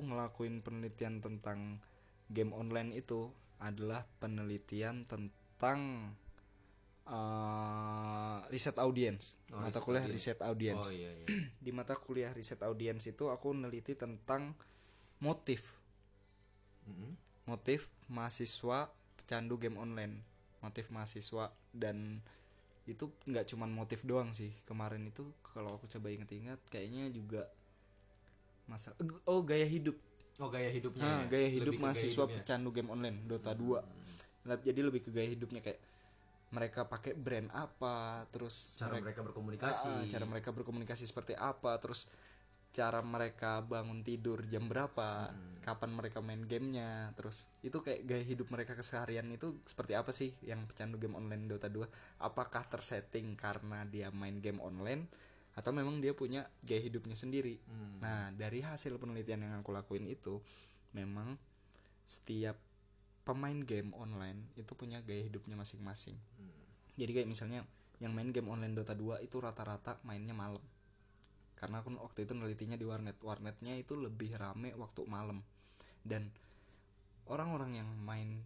ngelakuin 0.00 0.60
penelitian 0.60 1.18
tentang 1.18 1.78
game 2.26 2.52
online 2.52 2.94
itu 2.94 3.28
adalah 3.58 4.06
penelitian 4.18 5.04
tentang 5.04 6.12
eh, 7.06 8.38
riset 8.48 8.76
audiens 8.78 9.36
Oh, 9.50 9.58
mata 9.58 9.78
riset 9.78 9.84
kuliah 9.84 10.04
audiens. 10.04 10.14
riset 10.14 10.38
audiens. 10.40 10.84
Oh 10.86 10.92
iya 10.94 11.10
iya. 11.12 11.26
Di 11.64 11.70
mata 11.74 11.94
kuliah 11.98 12.30
riset 12.30 12.60
audiens 12.62 13.02
itu 13.02 13.28
aku 13.28 13.50
neliti 13.52 13.94
tentang 13.94 14.54
motif. 15.20 15.76
Mm-mm. 16.86 17.12
motif 17.44 17.90
mahasiswa 18.08 18.88
pecandu 19.18 19.58
game 19.58 19.74
online. 19.74 20.22
Motif 20.62 20.86
mahasiswa 20.88 21.50
dan 21.74 22.22
itu 22.86 23.10
nggak 23.26 23.46
cuman 23.50 23.70
motif 23.70 24.06
doang 24.06 24.30
sih. 24.30 24.54
Kemarin 24.64 25.10
itu 25.10 25.26
kalau 25.42 25.74
aku 25.76 25.90
coba 25.90 26.08
inget-inget 26.08 26.62
kayaknya 26.70 27.10
juga 27.10 27.50
masa 28.70 28.94
oh 29.26 29.42
gaya 29.42 29.66
hidup. 29.66 29.98
Oh 30.38 30.48
gaya 30.48 30.70
hidupnya 30.70 31.02
Nah, 31.02 31.20
ya? 31.20 31.28
gaya 31.28 31.48
hidup 31.50 31.74
Lebih 31.74 31.80
gaya 31.80 31.86
mahasiswa 31.90 32.24
pecandu 32.24 32.70
game 32.70 32.88
online 32.88 33.18
Dota 33.26 33.52
2 33.52 34.46
Lab- 34.46 34.62
jadi 34.62 34.80
lebih 34.80 35.02
ke 35.02 35.10
gaya 35.10 35.28
hidupnya 35.28 35.60
kayak 35.60 35.76
mereka 36.50 36.82
pakai 36.82 37.12
brand 37.12 37.46
apa 37.52 38.24
terus 38.26 38.74
cara 38.74 38.96
mereka 38.96 39.20
berkomunikasi. 39.20 39.86
Ah, 39.86 40.02
cara 40.04 40.24
mereka 40.24 40.50
berkomunikasi 40.50 41.04
seperti 41.04 41.34
apa 41.34 41.76
terus 41.76 42.08
cara 42.70 43.02
mereka 43.02 43.58
bangun 43.60 44.00
tidur 44.00 44.46
jam 44.46 44.64
berapa 44.64 45.28
Hmm. 45.28 45.58
kapan 45.60 45.90
mereka 45.90 46.18
main 46.18 46.40
gamenya 46.40 47.10
terus 47.12 47.50
itu 47.60 47.78
kayak 47.78 48.02
gaya 48.02 48.22
hidup 48.24 48.46
mereka 48.48 48.72
keseharian 48.72 49.26
itu 49.28 49.58
seperti 49.64 49.92
apa 49.92 50.08
sih 50.10 50.30
yang 50.40 50.64
pecandu 50.64 50.96
game 50.96 51.12
online 51.12 51.44
Dota 51.44 51.66
2 51.66 51.82
apakah 52.18 52.64
tersetting 52.64 53.34
karena 53.34 53.82
dia 53.84 54.08
main 54.10 54.38
game 54.38 54.58
online 54.58 55.10
atau 55.60 55.76
memang 55.76 56.00
dia 56.00 56.16
punya 56.16 56.48
gaya 56.64 56.80
hidupnya 56.80 57.12
sendiri. 57.12 57.60
Hmm. 57.68 58.00
nah 58.00 58.32
dari 58.32 58.64
hasil 58.64 58.96
penelitian 58.96 59.44
yang 59.44 59.54
aku 59.60 59.76
lakuin 59.76 60.08
itu 60.08 60.40
memang 60.96 61.36
setiap 62.08 62.56
pemain 63.28 63.60
game 63.60 63.92
online 63.92 64.48
itu 64.56 64.72
punya 64.72 65.04
gaya 65.04 65.20
hidupnya 65.20 65.54
masing-masing. 65.54 66.16
Jadi 66.96 67.10
kayak 67.12 67.28
misalnya 67.28 67.60
yang 68.00 68.16
main 68.16 68.32
game 68.32 68.48
online 68.48 68.72
Dota 68.72 68.96
2 68.96 69.20
itu 69.20 69.36
rata-rata 69.38 70.00
mainnya 70.08 70.32
malam. 70.32 70.64
Karena 71.54 71.84
aku 71.84 71.92
waktu 72.00 72.24
itu 72.24 72.32
nelitinya 72.32 72.74
di 72.80 72.88
warnet. 72.88 73.20
Warnetnya 73.20 73.76
itu 73.76 73.92
lebih 73.92 74.32
rame 74.40 74.72
waktu 74.74 75.04
malam. 75.04 75.44
Dan 76.00 76.32
orang-orang 77.28 77.84
yang 77.84 77.88
main 78.00 78.40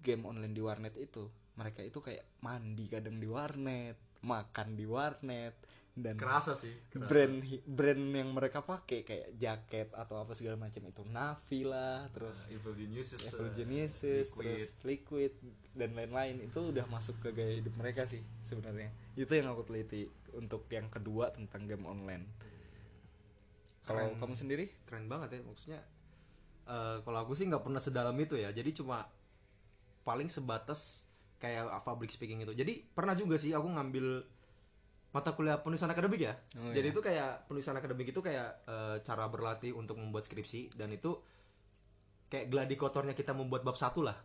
game 0.00 0.24
online 0.24 0.56
di 0.56 0.62
warnet 0.64 0.96
itu 0.96 1.28
mereka 1.58 1.82
itu 1.82 1.98
kayak 1.98 2.24
mandi 2.40 2.86
kadang 2.86 3.18
di 3.18 3.26
warnet 3.26 3.98
makan 4.22 4.78
di 4.78 4.86
warnet 4.86 5.54
dan 5.98 6.14
kerasa 6.14 6.54
sih 6.54 6.74
kerasa. 6.90 7.10
brand 7.10 7.42
brand 7.66 8.02
yang 8.14 8.30
mereka 8.30 8.62
pakai 8.62 9.02
kayak 9.02 9.34
jaket 9.34 9.88
atau 9.92 10.22
apa 10.22 10.32
segala 10.32 10.54
macam 10.54 10.86
itu 10.86 11.02
Navi 11.06 11.60
lah 11.66 12.06
terus 12.14 12.46
Evil 12.48 12.74
Geniuses 12.78 13.20
Evil 13.28 13.50
uh, 13.50 13.54
Genesis, 13.54 14.26
Liquid. 14.32 14.38
terus 14.38 14.66
Liquid 14.86 15.32
dan 15.78 15.94
lain-lain 15.94 16.42
itu 16.42 16.58
udah 16.74 16.84
masuk 16.90 17.22
ke 17.22 17.30
gaya 17.30 17.62
hidup 17.62 17.74
mereka 17.78 18.02
sih 18.02 18.18
sebenarnya. 18.42 18.90
Itu 19.14 19.30
yang 19.38 19.54
aku 19.54 19.62
teliti 19.62 20.10
untuk 20.34 20.66
yang 20.74 20.90
kedua 20.90 21.30
tentang 21.30 21.70
game 21.70 21.86
online. 21.86 22.26
Kalau 23.86 24.12
kamu 24.18 24.34
sendiri? 24.34 24.66
keren 24.84 25.08
banget 25.08 25.38
ya 25.38 25.40
maksudnya 25.46 25.80
eh, 26.68 26.96
kalau 27.00 27.18
aku 27.24 27.32
sih 27.32 27.48
nggak 27.48 27.64
pernah 27.64 27.80
sedalam 27.80 28.16
itu 28.20 28.36
ya 28.36 28.52
jadi 28.52 28.68
cuma 28.74 29.08
paling 30.02 30.28
sebatas 30.28 31.08
kayak 31.38 31.70
public 31.86 32.10
speaking 32.10 32.42
itu 32.42 32.52
jadi 32.52 32.82
pernah 32.92 33.14
juga 33.14 33.38
sih 33.38 33.54
aku 33.54 33.70
ngambil 33.70 34.26
mata 35.08 35.32
kuliah 35.32 35.56
penulisan 35.58 35.88
akademik 35.88 36.20
ya 36.20 36.34
Oh, 36.56 36.68
jadi 36.70 36.92
itu 36.92 37.00
kayak 37.00 37.48
penulisan 37.48 37.74
akademik 37.74 38.12
itu 38.12 38.20
kayak 38.20 38.60
eh, 38.64 38.96
cara 39.00 39.24
berlatih 39.26 39.72
untuk 39.72 39.96
membuat 39.96 40.24
skripsi 40.24 40.76
dan 40.76 40.92
itu 40.92 41.16
kayak 42.28 42.52
gladikotornya 42.52 43.16
kita 43.16 43.32
membuat 43.32 43.64
bab 43.64 43.72
satu 43.74 44.04
lah 44.04 44.16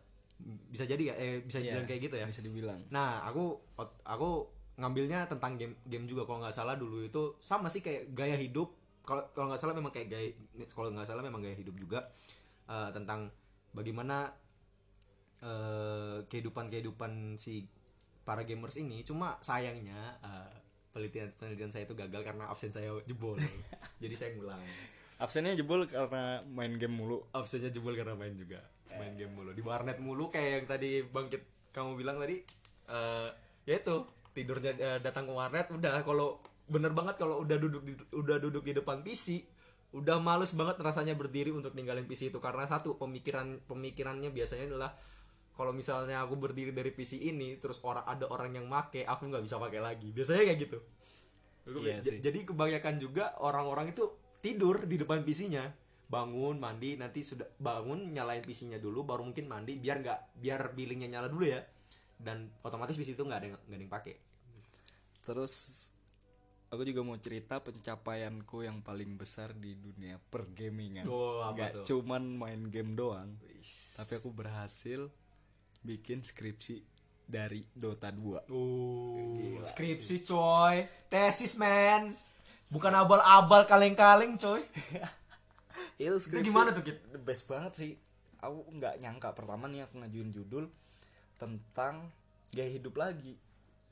bisa 0.44 0.84
jadi 0.84 1.14
ya 1.14 1.16
eh 1.16 1.36
bisa 1.40 1.64
Iya, 1.64 1.72
dibilang 1.72 1.88
kayak 1.88 2.02
gitu 2.04 2.16
ya 2.20 2.26
Bisa 2.28 2.42
dibilang. 2.44 2.80
Nah, 2.92 3.24
aku 3.24 3.56
aku 4.04 4.30
ngambilnya 4.76 5.24
tentang 5.30 5.56
game 5.56 5.78
game 5.88 6.04
juga 6.04 6.28
kalau 6.28 6.44
nggak 6.44 6.52
salah 6.52 6.76
dulu 6.76 7.06
itu 7.06 7.38
sama 7.40 7.72
sih 7.72 7.80
kayak 7.80 8.12
gaya 8.12 8.36
hidup. 8.36 8.76
Kalau 9.08 9.24
kalau 9.32 9.48
nggak 9.48 9.62
salah 9.62 9.72
memang 9.72 9.94
kayak 9.96 10.12
gaya 10.12 10.28
kalau 10.74 10.92
nggak 10.92 11.08
salah 11.08 11.24
memang 11.24 11.40
gaya 11.40 11.56
hidup 11.56 11.80
juga 11.80 12.12
eh, 12.68 12.90
tentang 12.92 13.32
bagaimana 13.72 14.36
eh, 15.40 16.18
kehidupan-kehidupan 16.28 17.40
si 17.40 17.64
para 18.24 18.44
gamers 18.44 18.76
ini. 18.80 19.04
Cuma 19.04 19.40
sayangnya 19.40 20.20
eh, 20.20 20.50
penelitian 20.94 21.34
penelitian 21.34 21.72
saya 21.74 21.84
itu 21.90 21.98
gagal 21.98 22.22
karena 22.22 22.46
absen 22.48 22.70
saya 22.70 22.94
jebol. 23.10 23.36
Jadi 24.04 24.14
saya 24.14 24.30
ngulang. 24.38 24.62
Absennya 25.18 25.58
jebol 25.58 25.90
karena 25.90 26.46
main 26.46 26.78
game 26.78 26.94
mulu. 26.94 27.26
Absennya 27.34 27.74
jebol 27.74 27.98
karena 27.98 28.14
main 28.14 28.38
juga. 28.38 28.62
Main 28.94 29.18
game 29.18 29.34
mulu. 29.34 29.52
Di 29.58 29.66
warnet 29.66 29.98
mulu 29.98 30.30
kayak 30.30 30.50
yang 30.62 30.66
tadi 30.70 31.02
Bangkit 31.02 31.74
kamu 31.74 31.98
bilang 31.98 32.22
tadi 32.22 32.38
eh 32.84 33.30
ya 33.66 33.76
itu 33.80 34.06
tidurnya 34.36 34.72
eh, 34.78 35.00
datang 35.02 35.26
ke 35.26 35.34
warnet 35.34 35.68
udah 35.74 36.04
kalau 36.06 36.38
bener 36.68 36.92
banget 36.92 37.16
kalau 37.18 37.42
udah 37.42 37.58
duduk 37.58 37.84
di, 37.84 37.94
udah 38.14 38.38
duduk 38.38 38.64
di 38.64 38.74
depan 38.76 39.02
PC 39.02 39.42
udah 39.94 40.18
males 40.18 40.52
banget 40.58 40.82
rasanya 40.82 41.14
berdiri 41.14 41.54
untuk 41.54 41.78
ninggalin 41.78 42.04
PC 42.04 42.34
itu 42.34 42.40
karena 42.42 42.66
satu 42.66 42.98
pemikiran 42.98 43.62
pemikirannya 43.70 44.34
biasanya 44.34 44.74
adalah 44.74 44.92
kalau 45.54 45.70
misalnya 45.70 46.26
aku 46.26 46.34
berdiri 46.38 46.74
dari 46.74 46.90
PC 46.90 47.22
ini 47.30 47.62
terus 47.62 47.78
orang 47.86 48.06
ada 48.10 48.26
orang 48.30 48.58
yang 48.58 48.66
make 48.66 49.06
aku 49.06 49.30
nggak 49.30 49.46
bisa 49.46 49.62
pakai 49.62 49.80
lagi. 49.80 50.10
Biasanya 50.10 50.44
kayak 50.50 50.60
gitu. 50.66 50.80
Iya 51.64 52.04
sih. 52.04 52.20
jadi 52.20 52.44
kebanyakan 52.44 53.00
juga 53.00 53.40
orang-orang 53.40 53.96
itu 53.96 54.04
tidur 54.44 54.84
di 54.84 55.00
depan 55.00 55.24
PC-nya 55.24 55.72
bangun 56.12 56.60
mandi 56.60 57.00
nanti 57.00 57.24
sudah 57.24 57.48
bangun 57.56 58.12
nyalain 58.12 58.44
PC-nya 58.44 58.84
dulu 58.84 59.08
baru 59.08 59.24
mungkin 59.24 59.48
mandi 59.48 59.80
biar 59.80 60.04
nggak 60.04 60.20
biar 60.44 60.76
billingnya 60.76 61.08
nyala 61.08 61.32
dulu 61.32 61.48
ya. 61.48 61.64
Dan 62.20 62.52
otomatis 62.64 63.00
PC 63.00 63.16
itu 63.16 63.24
nggak 63.24 63.40
ada 63.40 63.48
yang 63.48 63.56
nggak 63.56 63.78
ada 63.80 63.84
yang 63.88 63.94
pakai 63.94 64.16
Terus 65.24 65.54
aku 66.68 66.84
juga 66.84 67.02
mau 67.06 67.16
cerita 67.16 67.64
pencapaianku 67.64 68.68
yang 68.68 68.84
paling 68.84 69.16
besar 69.16 69.56
di 69.56 69.78
dunia 69.78 70.20
pergamingan. 70.20 71.08
Oh, 71.08 71.48
tuh? 71.56 71.86
cuman 71.88 72.28
main 72.28 72.68
game 72.68 72.98
doang, 72.98 73.40
tapi 73.96 74.20
aku 74.20 74.36
berhasil 74.36 75.08
bikin 75.84 76.24
skripsi 76.24 76.82
dari 77.28 77.64
Dota 77.76 78.10
2. 78.12 78.48
Uh, 78.52 79.60
skripsi 79.64 80.24
coy, 80.24 80.88
tesis 81.12 81.60
man, 81.60 82.16
bukan 82.72 82.94
abal-abal 82.96 83.68
kaleng-kaleng 83.68 84.40
coy. 84.40 84.64
Itu 86.00 86.18
skripsi 86.20 86.50
gimana 86.50 86.72
tuh, 86.72 86.84
Kit? 86.84 87.04
The 87.12 87.20
best 87.20 87.46
banget 87.52 87.74
sih. 87.76 87.92
Aku 88.44 88.68
nggak 88.76 89.00
nyangka 89.00 89.32
pertama 89.36 89.72
nih 89.72 89.88
aku 89.88 90.04
ngajuin 90.04 90.32
judul 90.36 90.68
tentang 91.40 92.12
gaya 92.52 92.72
hidup 92.72 92.96
lagi. 93.00 93.36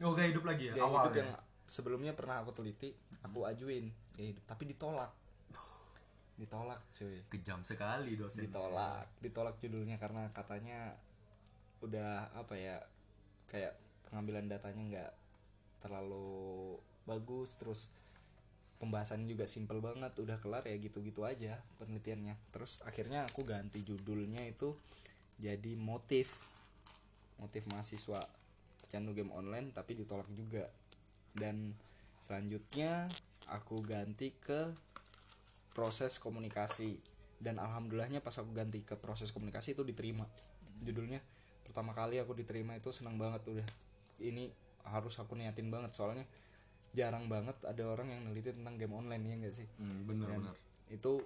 Oh 0.02 0.18
gak 0.18 0.34
hidup 0.34 0.50
lagi 0.50 0.74
ya 0.74 0.82
Gaya 0.82 0.90
hidup 0.90 1.14
yang 1.14 1.32
sebelumnya 1.70 2.18
pernah 2.18 2.42
aku 2.42 2.52
teliti, 2.52 2.92
aku 3.22 3.46
ajuin 3.46 3.94
gaya 4.18 4.34
hidup, 4.36 4.44
tapi 4.44 4.68
ditolak. 4.68 5.12
Ditolak, 6.42 6.82
cuy. 6.98 7.22
Kejam 7.30 7.62
sekali 7.62 8.18
dosen. 8.18 8.50
ditolak 8.50 9.06
ditolak 9.22 9.56
judulnya 9.62 10.02
karena 10.02 10.26
katanya 10.34 10.98
udah 11.82 12.30
apa 12.38 12.56
ya 12.58 12.78
kayak 13.50 13.76
pengambilan 14.08 14.48
datanya 14.48 14.84
nggak 14.86 15.14
terlalu 15.82 16.78
bagus 17.10 17.58
terus 17.58 17.90
pembahasannya 18.82 19.30
juga 19.30 19.46
simple 19.46 19.78
banget 19.78 20.10
udah 20.18 20.42
kelar 20.42 20.66
ya 20.66 20.74
gitu-gitu 20.82 21.22
aja 21.22 21.62
penelitiannya. 21.78 22.34
Terus 22.50 22.82
akhirnya 22.82 23.30
aku 23.30 23.46
ganti 23.46 23.86
judulnya 23.86 24.42
itu 24.50 24.74
jadi 25.38 25.78
motif. 25.78 26.34
Motif 27.38 27.66
mahasiswa 27.70 28.26
pecandu 28.82 29.14
game 29.14 29.30
online 29.38 29.70
tapi 29.70 29.94
ditolak 29.94 30.26
juga. 30.34 30.66
Dan 31.30 31.78
selanjutnya 32.26 33.06
aku 33.54 33.86
ganti 33.86 34.34
ke 34.34 34.74
proses 35.78 36.18
komunikasi. 36.18 36.98
Dan 37.38 37.62
alhamdulillahnya 37.62 38.26
pas 38.26 38.34
aku 38.42 38.50
ganti 38.50 38.82
ke 38.82 38.98
proses 38.98 39.30
komunikasi 39.30 39.78
itu 39.78 39.86
diterima 39.86 40.26
judulnya 40.82 41.22
pertama 41.72 41.92
kali 41.92 42.20
aku 42.20 42.34
diterima 42.34 42.76
itu 42.76 42.92
senang 42.92 43.16
banget 43.16 43.40
udah 43.48 43.68
ini 44.20 44.52
harus 44.84 45.16
aku 45.16 45.34
niatin 45.34 45.68
banget 45.68 45.92
soalnya 45.92 46.28
jarang 46.92 47.26
banget 47.26 47.56
ada 47.64 47.84
orang 47.86 48.10
yang 48.10 48.22
neliti 48.24 48.52
tentang 48.52 48.76
game 48.76 48.92
online 48.92 49.24
ya 49.24 49.36
enggak 49.38 49.56
sih 49.56 49.68
Hmm, 49.74 50.04
bener 50.06 50.28
Dan 50.28 50.40
bener. 50.44 50.56
itu 50.90 51.24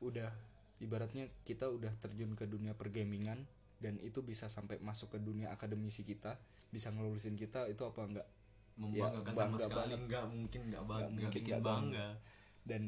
udah 0.00 0.30
ibaratnya 0.78 1.26
kita 1.42 1.66
udah 1.66 1.90
terjun 1.98 2.32
ke 2.32 2.46
dunia 2.46 2.70
pergamingan 2.72 3.42
dan 3.76 3.98
itu 3.98 4.22
bisa 4.22 4.46
sampai 4.46 4.78
masuk 4.78 5.10
ke 5.10 5.18
dunia 5.18 5.50
akademisi 5.50 6.02
kita 6.02 6.38
bisa 6.68 6.88
ngelulusin 6.88 7.34
kita 7.34 7.66
itu 7.66 7.82
apa 7.82 8.00
enggak 8.04 8.28
Membanggakan 8.76 9.26
Ya, 9.26 9.34
sama 9.34 9.34
bangga 9.50 9.58
sekali 9.60 9.74
banget. 9.90 9.98
nggak 10.06 10.24
mungkin 10.28 10.60
nggak 10.62 10.78
Nggak 10.78 10.86
bangga, 10.88 11.08
mungkin 11.10 11.30
bikin 11.34 11.42
nggak 11.50 11.62
bangga. 11.64 12.06
dan 12.62 12.82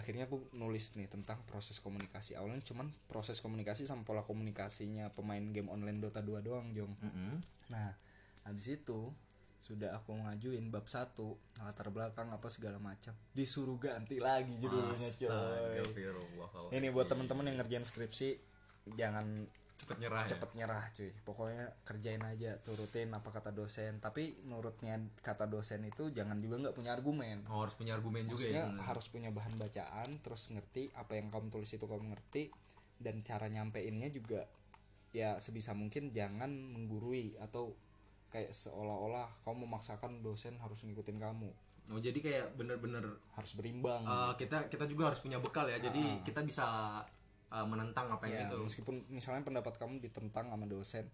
akhirnya 0.00 0.24
aku 0.24 0.40
nulis 0.56 0.96
nih 0.96 1.12
tentang 1.12 1.44
proses 1.44 1.76
komunikasi 1.78 2.40
awalnya 2.40 2.64
cuman 2.64 2.88
proses 3.04 3.38
komunikasi 3.44 3.84
sama 3.84 4.02
pola 4.02 4.24
komunikasinya 4.24 5.12
pemain 5.12 5.44
game 5.52 5.68
online 5.68 6.00
Dota 6.00 6.24
2 6.24 6.40
doang 6.40 6.72
Jong. 6.72 6.96
Mm-mm. 7.04 7.36
nah 7.68 7.92
habis 8.48 8.72
itu 8.72 9.12
sudah 9.60 9.92
aku 9.92 10.16
ngajuin 10.16 10.72
bab 10.72 10.88
satu 10.88 11.36
latar 11.60 11.92
belakang 11.92 12.32
apa 12.32 12.48
segala 12.48 12.80
macam. 12.80 13.12
Disuruh 13.36 13.76
ganti 13.76 14.16
lagi 14.16 14.56
judulnya 14.56 15.10
coy. 15.20 15.84
Ini 16.72 16.88
buat 16.88 17.12
temen-temen 17.12 17.44
yang 17.44 17.60
ngerjain 17.60 17.84
skripsi 17.84 18.40
jangan 18.96 19.44
cepet 19.80 19.96
nyerah 19.96 20.22
ya. 20.28 20.36
cepet 20.36 20.50
nyerah 20.54 20.84
cuy 20.92 21.10
pokoknya 21.24 21.64
kerjain 21.82 22.20
aja 22.20 22.50
turutin 22.60 23.08
apa 23.10 23.28
kata 23.32 23.50
dosen 23.50 23.96
tapi 23.98 24.36
nurutnya 24.44 25.00
kata 25.24 25.48
dosen 25.48 25.80
itu 25.88 26.12
jangan 26.12 26.36
juga 26.38 26.60
nggak 26.68 26.76
punya 26.76 26.92
argumen 26.92 27.40
Oh, 27.48 27.64
harus 27.64 27.74
punya 27.74 27.96
argumen 27.96 28.28
juga 28.28 28.44
maksudnya 28.44 28.60
ya. 28.60 28.66
sebenarnya. 28.68 28.84
harus 28.84 29.06
punya 29.08 29.30
bahan 29.32 29.54
bacaan 29.56 30.08
terus 30.20 30.42
ngerti 30.52 30.82
apa 30.92 31.12
yang 31.16 31.26
kamu 31.32 31.46
tulis 31.48 31.70
itu 31.72 31.86
kamu 31.88 32.04
ngerti 32.12 32.42
dan 33.00 33.24
cara 33.24 33.48
nyampeinnya 33.48 34.12
juga 34.12 34.44
ya 35.10 35.40
sebisa 35.40 35.72
mungkin 35.72 36.12
jangan 36.12 36.52
menggurui 36.52 37.34
atau 37.40 37.72
kayak 38.30 38.52
seolah-olah 38.54 39.26
kamu 39.42 39.66
memaksakan 39.66 40.20
dosen 40.20 40.60
harus 40.60 40.84
ngikutin 40.84 41.18
kamu 41.18 41.50
Oh, 41.90 41.98
jadi 41.98 42.14
kayak 42.22 42.54
bener-bener 42.54 43.02
harus 43.34 43.58
berimbang 43.58 44.06
uh, 44.06 44.30
kita 44.38 44.70
kita 44.70 44.86
juga 44.86 45.10
harus 45.10 45.18
punya 45.18 45.42
bekal 45.42 45.66
ya. 45.66 45.74
Jadi 45.82 46.22
kita 46.22 46.46
bisa 46.46 46.62
uh, 47.50 47.62
menentang 47.64 48.06
apa 48.08 48.24
ya, 48.24 48.42
yang 48.42 48.50
itu. 48.50 48.58
meskipun 48.62 48.94
misalnya 49.08 49.42
pendapat 49.42 49.74
kamu 49.76 49.98
ditentang 50.00 50.46
sama 50.46 50.64
dosen 50.64 51.06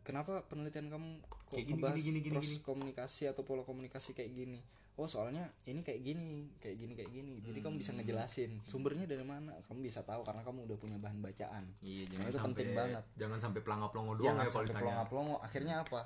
kenapa 0.00 0.40
penelitian 0.44 0.88
kamu 0.88 1.08
kok 1.20 1.38
Kayak 1.50 1.64
gini, 1.64 1.72
ngebahas 1.74 1.96
gini, 1.96 2.06
gini, 2.08 2.20
gini, 2.20 2.32
proses 2.32 2.54
gini. 2.54 2.64
komunikasi 2.64 3.22
atau 3.26 3.42
pola 3.42 3.62
komunikasi 3.62 4.12
kayak 4.12 4.32
gini? 4.32 4.60
Oh 4.94 5.06
soalnya 5.06 5.46
ini 5.64 5.80
kayak 5.80 6.00
gini 6.00 6.28
kayak 6.58 6.76
gini 6.76 6.92
kayak 6.92 7.08
gini. 7.08 7.34
Jadi 7.40 7.58
kamu 7.58 7.70
Hmm. 7.72 7.80
bisa 7.80 7.90
ngejelasin 7.92 8.50
sumbernya 8.64 9.04
dari 9.04 9.22
mana. 9.22 9.54
Kamu 9.62 9.78
bisa 9.78 10.02
tahu 10.02 10.24
karena 10.24 10.42
kamu 10.42 10.66
udah 10.66 10.76
punya 10.76 10.96
bahan 10.96 11.18
bacaan. 11.18 11.64
Iya, 11.78 12.02
Nah, 12.04 12.10
jangan 12.10 12.26
itu 12.26 12.34
sampai 12.36 12.50
penting 12.56 12.70
banget. 12.74 13.04
jangan 13.14 13.38
sampai 13.38 13.60
pelangap-pelongo 13.62 14.12
doang 14.14 14.26
jangan 14.26 14.42
ya 14.42 14.50
sampai 14.50 14.66
ditanya. 14.66 14.82
pelongo-pelongo 14.82 15.36
akhirnya 15.38 15.74
apa? 15.78 16.00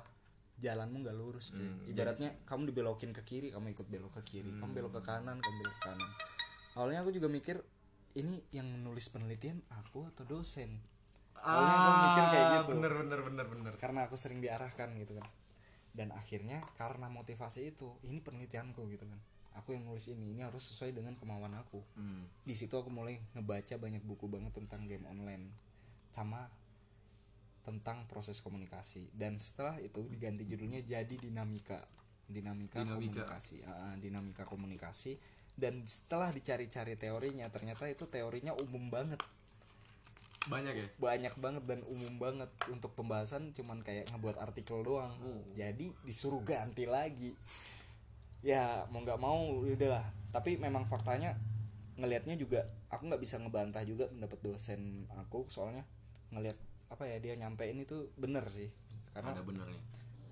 Jalanmu 0.55 0.97
nggak 0.99 1.15
lurus 1.15 1.45
cuy. 1.49 1.63
Hmm, 1.63 1.89
ibaratnya 1.89 2.29
kamu 2.43 2.61
dibelokin 2.69 3.11
ke 3.11 3.21
kiri 3.23 3.47
kamu 3.49 3.67
ikut 3.73 3.87
belok 3.89 4.11
ke 4.13 4.23
kiri. 4.29 4.51
Kamu 4.53 4.71
belok 4.71 4.91
ke 4.93 5.01
kanan 5.01 5.37
kamu 5.37 5.55
belok 5.57 5.73
ke 5.73 5.83
kanan. 5.83 6.09
Awalnya 6.75 6.99
aku 7.01 7.11
juga 7.11 7.27
mikir 7.27 7.57
ini 8.13 8.45
yang 8.53 8.69
nulis 8.81 9.09
penelitian 9.09 9.61
aku 9.73 10.05
atau 10.13 10.23
dosen? 10.23 10.77
Awalnya 11.35 11.75
aku 11.75 11.91
mikir 11.99 12.23
kayak 12.29 12.45
gitu. 12.47 12.63
Ah, 12.63 12.69
Bener 12.71 12.93
bener 12.95 13.19
bener 13.25 13.45
bener. 13.49 13.73
karena 13.75 14.07
aku 14.07 14.15
sering 14.15 14.39
diarahkan 14.39 14.95
gitu 14.95 15.17
kan. 15.17 15.27
Dan 15.93 16.09
akhirnya 16.09 16.63
karena 16.79 17.09
motivasi 17.11 17.67
itu 17.69 17.97
ini 18.05 18.21
penelitianku 18.21 18.85
gitu 18.89 19.03
kan. 19.05 19.19
Aku 19.53 19.77
yang 19.77 19.85
nulis 19.85 20.09
ini 20.09 20.33
ini 20.33 20.41
harus 20.41 20.65
sesuai 20.65 20.95
dengan 20.95 21.13
kemauan 21.13 21.53
aku. 21.53 21.83
Hmm. 21.93 22.25
di 22.41 22.57
situ 22.57 22.73
aku 22.73 22.89
mulai 22.89 23.21
ngebaca 23.37 23.77
banyak 23.77 24.01
buku 24.01 24.25
banget 24.25 24.53
tentang 24.57 24.89
game 24.89 25.05
online. 25.05 25.53
Sama 26.09 26.49
tentang 27.63 28.05
proses 28.09 28.41
komunikasi. 28.41 29.13
Dan 29.13 29.39
setelah 29.39 29.77
itu 29.79 30.03
diganti 30.09 30.43
judulnya 30.43 30.81
jadi 30.83 31.15
dinamika. 31.15 31.85
Dinamika, 32.25 32.81
Dinamika. 32.81 33.23
komunikasi. 33.27 33.61
Ah, 33.67 33.93
dinamika 33.99 34.43
komunikasi 34.43 35.19
dan 35.53 35.85
setelah 35.85 36.33
dicari-cari 36.33 36.97
teorinya 36.97 37.45
ternyata 37.53 37.85
itu 37.85 38.09
teorinya 38.09 38.57
umum 38.57 38.89
banget. 38.89 39.21
Banyak 40.43 40.75
ya. 40.75 40.87
banyak 40.99 41.33
banget 41.39 41.63
dan 41.63 41.79
umum 41.87 42.19
banget. 42.19 42.51
Untuk 42.67 42.91
pembahasan 42.99 43.55
cuman 43.55 43.79
kayak 43.79 44.11
ngebuat 44.11 44.41
artikel 44.43 44.83
doang. 44.83 45.13
Jadi 45.55 45.93
disuruh 46.03 46.43
ganti 46.43 46.83
lagi. 46.83 47.31
Ya 48.43 48.83
mau 48.91 48.99
nggak 48.99 49.21
mau 49.23 49.63
udahlah 49.63 50.03
tapi 50.33 50.57
memang 50.57 50.89
faktanya 50.89 51.37
ngelihatnya 51.93 52.33
juga 52.35 52.65
aku 52.89 53.05
nggak 53.05 53.21
bisa 53.21 53.37
ngebantah 53.37 53.85
juga 53.85 54.09
pendapat 54.09 54.41
dosen 54.41 55.05
aku 55.13 55.45
soalnya 55.45 55.85
ngelihat 56.33 56.57
apa 56.89 57.05
ya 57.05 57.21
dia 57.21 57.37
nyampein 57.37 57.77
itu 57.77 58.09
bener 58.17 58.43
sih. 58.49 58.67
Karena 59.13 59.37
Ada 59.37 59.45
benernya. 59.45 59.81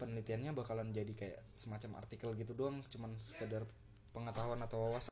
penelitiannya 0.02 0.52
bakalan 0.58 0.90
jadi 0.90 1.14
kayak 1.14 1.40
semacam 1.54 2.02
artikel 2.02 2.34
gitu 2.34 2.58
doang 2.58 2.82
cuman 2.90 3.14
sekedar 3.22 3.62
pengetahuan 4.12 4.60
atau 4.64 4.88
wawasan. 4.88 5.12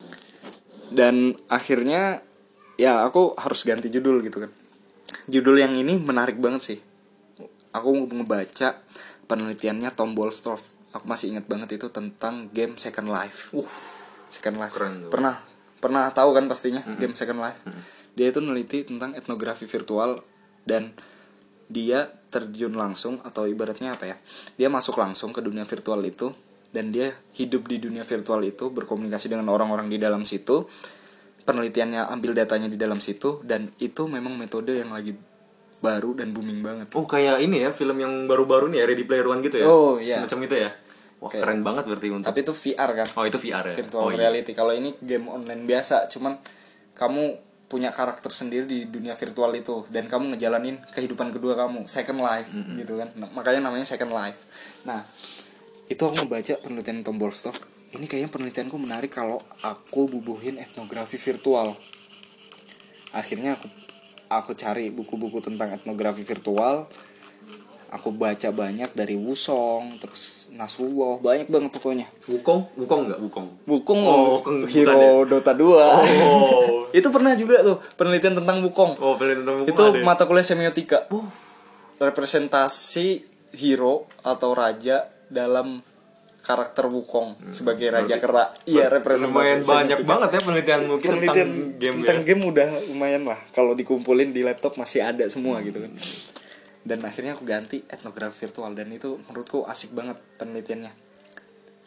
Dan 0.91 1.35
akhirnya 1.51 2.23
ya 2.79 3.03
aku 3.03 3.35
harus 3.39 3.63
ganti 3.67 3.91
judul 3.91 4.23
gitu 4.23 4.47
kan. 4.47 4.51
Judul 5.25 5.59
yang 5.59 5.73
ini 5.75 5.97
menarik 5.97 6.37
banget 6.37 6.61
sih. 6.75 6.79
Aku 7.73 8.07
ngebaca 8.09 8.81
penelitiannya 9.29 9.93
Tom 9.93 10.17
Bolstorff 10.17 10.79
aku 10.93 11.05
masih 11.05 11.33
ingat 11.33 11.45
banget 11.45 11.77
itu 11.77 11.87
tentang 11.93 12.49
game 12.49 12.77
Second 12.77 13.09
Life. 13.09 13.53
Uh 13.53 13.69
Second 14.29 14.61
Life. 14.61 14.73
Keren 14.77 15.09
pernah 15.09 15.41
pernah 15.81 16.09
tahu 16.13 16.33
kan 16.37 16.45
pastinya 16.45 16.81
game 16.97 17.13
Second 17.17 17.41
Life? 17.41 17.59
Dia 18.13 18.29
itu 18.33 18.39
neliti 18.41 18.85
tentang 18.85 19.13
etnografi 19.17 19.65
virtual 19.65 20.21
dan 20.65 20.93
dia 21.69 22.09
terjun 22.29 22.73
langsung 22.73 23.21
atau 23.25 23.45
ibaratnya 23.45 23.93
apa 23.93 24.05
ya? 24.09 24.17
Dia 24.57 24.69
masuk 24.69 24.97
langsung 24.97 25.33
ke 25.33 25.41
dunia 25.41 25.65
virtual 25.65 26.01
itu 26.05 26.33
dan 26.69 26.89
dia 26.89 27.09
hidup 27.33 27.65
di 27.65 27.77
dunia 27.77 28.03
virtual 28.03 28.41
itu 28.41 28.69
berkomunikasi 28.69 29.27
dengan 29.27 29.49
orang-orang 29.49 29.87
di 29.87 29.97
dalam 29.97 30.21
situ 30.21 30.69
penelitiannya 31.41 32.05
ambil 32.07 32.31
datanya 32.33 32.67
di 32.67 32.77
dalam 32.77 32.99
situ 32.99 33.41
dan 33.41 33.73
itu 33.77 34.05
memang 34.05 34.35
metode 34.35 34.75
yang 34.75 34.91
lagi 34.91 35.17
baru 35.79 36.11
dan 36.13 36.29
booming 36.29 36.59
banget 36.59 36.91
Oh 36.91 37.03
kayak 37.03 37.39
ini 37.39 37.63
ya 37.63 37.71
film 37.71 37.97
yang 37.97 38.27
baru-baru 38.27 38.67
nih 38.67 38.79
ya 38.79 38.85
Ready 38.85 39.03
Player 39.03 39.25
One 39.25 39.39
gitu 39.39 39.57
ya. 39.57 39.65
Oh, 39.65 39.95
iya. 39.95 40.19
Semacam 40.19 40.39
itu 40.45 40.55
ya. 40.59 40.69
Wah 41.17 41.27
Kayak- 41.27 41.41
keren 41.41 41.61
banget 41.63 41.83
berarti 41.85 42.07
untuk. 42.09 42.27
tapi 42.27 42.39
itu 42.41 42.53
VR 42.53 42.91
kan 42.93 43.07
Oh 43.13 43.23
itu 43.23 43.37
VR 43.37 43.65
ya. 43.65 43.75
virtual 43.75 44.03
oh, 44.03 44.09
iya. 44.09 44.17
reality 44.21 44.51
kalau 44.53 44.71
ini 44.71 44.95
game 44.99 45.27
online 45.27 45.63
biasa 45.63 46.07
cuman 46.07 46.39
kamu 46.93 47.23
punya 47.65 47.91
karakter 47.91 48.29
sendiri 48.29 48.65
di 48.65 48.87
dunia 48.87 49.13
virtual 49.13 49.51
itu 49.51 49.85
dan 49.89 50.05
kamu 50.05 50.33
ngejalanin 50.33 50.79
kehidupan 50.89 51.29
kedua 51.29 51.53
kamu 51.55 51.85
second 51.85 52.17
life 52.19 52.49
gitu 52.73 52.97
kan 52.97 53.09
Nah, 53.13 53.29
makanya 53.29 53.61
namanya 53.63 53.85
second 53.85 54.09
life 54.09 54.39
nah 54.83 55.03
itu 55.89 56.01
aku 56.05 56.15
ngebaca 56.21 56.53
penelitian 56.61 57.01
Tom 57.01 57.17
Bolstorff 57.17 57.59
ini 57.89 58.05
kayaknya 58.05 58.29
penelitianku 58.29 58.77
menarik 58.77 59.09
kalau 59.09 59.41
aku 59.65 60.05
bubuhin 60.05 60.61
etnografi 60.61 61.17
virtual. 61.17 61.73
Akhirnya 63.09 63.57
aku 63.57 63.65
aku 64.29 64.51
cari 64.53 64.93
buku-buku 64.93 65.41
tentang 65.41 65.73
etnografi 65.73 66.21
virtual. 66.21 66.85
Aku 67.89 68.13
baca 68.13 68.53
banyak 68.53 68.93
dari 68.93 69.17
Wusong 69.17 69.97
terus 69.97 70.53
Nasrullah 70.53 71.17
banyak 71.17 71.49
banget 71.49 71.73
pokoknya. 71.73 72.05
Wukong, 72.29 72.77
Wukong 72.77 73.09
nggak? 73.09 73.19
Wukong. 73.25 73.47
Wukong. 73.65 73.99
Oh, 74.05 74.37
Wukong 74.37 74.69
hero 74.69 75.25
Dota 75.25 75.57
2 75.57 75.65
Oh. 75.65 76.85
itu 77.01 77.09
pernah 77.09 77.33
juga 77.33 77.65
tuh 77.65 77.81
penelitian 77.97 78.37
tentang 78.37 78.61
Wukong. 78.61 79.01
Oh, 79.01 79.17
penelitian 79.17 79.65
Wukong 79.65 79.73
itu 79.73 79.81
ada 79.81 79.97
ya? 79.97 80.05
mata 80.05 80.29
kuliah 80.29 80.45
semiotika. 80.45 81.09
Representasi 81.97 83.25
hero 83.57 84.05
atau 84.21 84.53
raja 84.53 85.09
dalam 85.29 85.81
karakter 86.39 86.89
Wukong 86.89 87.53
sebagai 87.53 87.93
raja 87.93 88.17
kera. 88.17 88.49
Iya 88.65 88.89
representasi 88.89 89.29
Lumayan 89.29 89.61
banyak 89.61 89.97
semiotika. 90.01 90.09
banget 90.09 90.29
ya 90.29 90.39
penelitian 90.41 90.81
mungkin 90.89 91.09
penelitian 91.13 91.49
tentang 91.49 91.77
game 91.77 91.95
tentang 92.01 92.19
ya. 92.19 92.25
game 92.25 92.41
udah 92.49 92.69
lumayan 92.89 93.23
lah. 93.27 93.39
Kalau 93.53 93.71
dikumpulin 93.77 94.33
di 94.33 94.41
laptop 94.41 94.79
masih 94.79 95.05
ada 95.05 95.25
semua 95.29 95.61
gitu 95.61 95.83
kan. 95.83 95.93
Dan 96.81 97.05
akhirnya 97.05 97.37
aku 97.37 97.43
ganti 97.45 97.85
etnografi 97.85 98.49
virtual 98.49 98.71
dan 98.73 98.89
itu 98.89 99.19
menurutku 99.29 99.67
asik 99.67 99.93
banget 99.93 100.17
penelitiannya. 100.41 100.89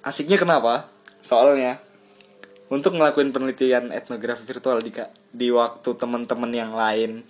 Asiknya 0.05 0.38
kenapa? 0.38 0.92
Soalnya 1.24 1.81
untuk 2.70 2.94
ngelakuin 2.94 3.35
penelitian 3.35 3.90
etnografi 3.90 4.46
virtual 4.46 4.78
di 4.85 4.92
di 5.33 5.48
waktu 5.50 5.90
teman-teman 5.96 6.52
yang 6.52 6.72
lain 6.76 7.24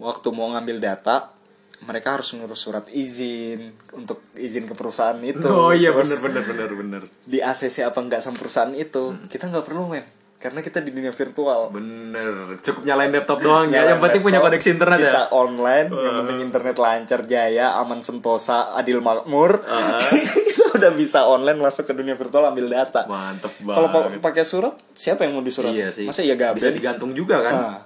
waktu 0.00 0.28
mau 0.32 0.48
ngambil 0.52 0.80
data 0.80 1.39
mereka 1.80 2.20
harus 2.20 2.36
ngurus 2.36 2.60
surat 2.60 2.84
izin 2.92 3.72
untuk 3.96 4.20
izin 4.36 4.68
ke 4.68 4.74
perusahaan 4.76 5.16
itu. 5.24 5.48
Oh 5.48 5.72
iya 5.72 5.96
Terus 5.96 6.20
bener 6.20 6.44
bener 6.44 6.44
bener 6.44 6.70
bener. 6.76 7.02
di 7.24 7.40
ACC 7.40 7.88
apa 7.88 7.98
enggak 8.00 8.20
sama 8.20 8.36
perusahaan 8.36 8.72
itu 8.76 9.16
kita 9.32 9.48
nggak 9.48 9.64
perlu 9.64 9.88
men. 9.88 10.04
Karena 10.40 10.64
kita 10.64 10.80
di 10.80 10.88
dunia 10.88 11.12
virtual. 11.12 11.68
Bener, 11.68 12.56
cukup 12.64 12.88
nyalain 12.88 13.12
laptop 13.12 13.44
doang 13.44 13.68
ya. 13.68 13.84
Yang 13.84 14.00
penting 14.08 14.24
punya 14.24 14.40
koneksi 14.40 14.68
internet 14.72 14.96
kita 14.96 15.22
ya. 15.28 15.36
online 15.36 15.92
yang 15.92 16.14
penting 16.24 16.38
internet 16.40 16.76
lancar 16.80 17.20
jaya 17.28 17.76
aman 17.76 18.00
sentosa 18.00 18.72
adil 18.72 19.04
makmur. 19.04 19.60
Kita 20.48 20.80
udah 20.80 20.92
bisa 20.96 21.28
online 21.28 21.60
masuk 21.60 21.84
ke 21.84 21.92
dunia 21.92 22.16
virtual 22.16 22.48
ambil 22.48 22.72
data. 22.72 23.04
Mantep 23.04 23.52
kalau 23.60 23.92
banget. 23.92 24.24
pakai 24.24 24.40
surat 24.40 24.72
siapa 24.96 25.28
yang 25.28 25.36
mau 25.36 25.44
disurat? 25.44 25.76
Iya 25.76 25.92
sih. 25.92 26.08
masa 26.08 26.24
ya 26.24 26.32
gaben 26.40 26.56
Bisa 26.56 26.72
digantung 26.72 27.12
juga 27.12 27.44
kan. 27.44 27.52
Nah, 27.52 27.78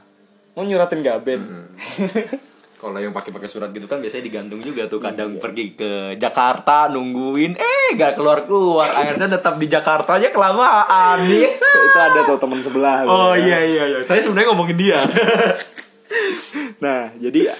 mau 0.54 0.62
nyuratin 0.62 1.02
gaben 1.02 1.40
Kalau 2.84 3.00
yang 3.00 3.16
pakai-pakai 3.16 3.48
surat 3.48 3.72
gitu 3.72 3.88
kan 3.88 3.96
biasanya 4.04 4.28
digantung 4.28 4.60
juga 4.60 4.84
tuh. 4.84 5.00
Kadang 5.00 5.40
pergi 5.40 5.72
ke 5.72 6.20
Jakarta 6.20 6.92
nungguin, 6.92 7.56
eh 7.56 7.96
gak 7.96 8.20
keluar 8.20 8.44
keluar. 8.44 8.84
Akhirnya 8.84 9.40
tetap 9.40 9.56
di 9.56 9.64
Jakarta 9.72 10.20
aja 10.20 10.28
kelamaan 10.28 11.24
nih. 11.24 11.48
itu 11.88 11.98
ada 11.98 12.28
tuh 12.28 12.36
teman 12.36 12.60
sebelah 12.60 13.08
Oh 13.08 13.32
tuh, 13.32 13.40
iya 13.40 13.64
ya. 13.64 13.72
iya 13.72 13.84
iya. 13.88 13.98
Saya 14.04 14.20
sebenarnya 14.20 14.52
ngomongin 14.52 14.76
dia. 14.76 15.00
Nah, 16.84 17.10
jadi 17.16 17.50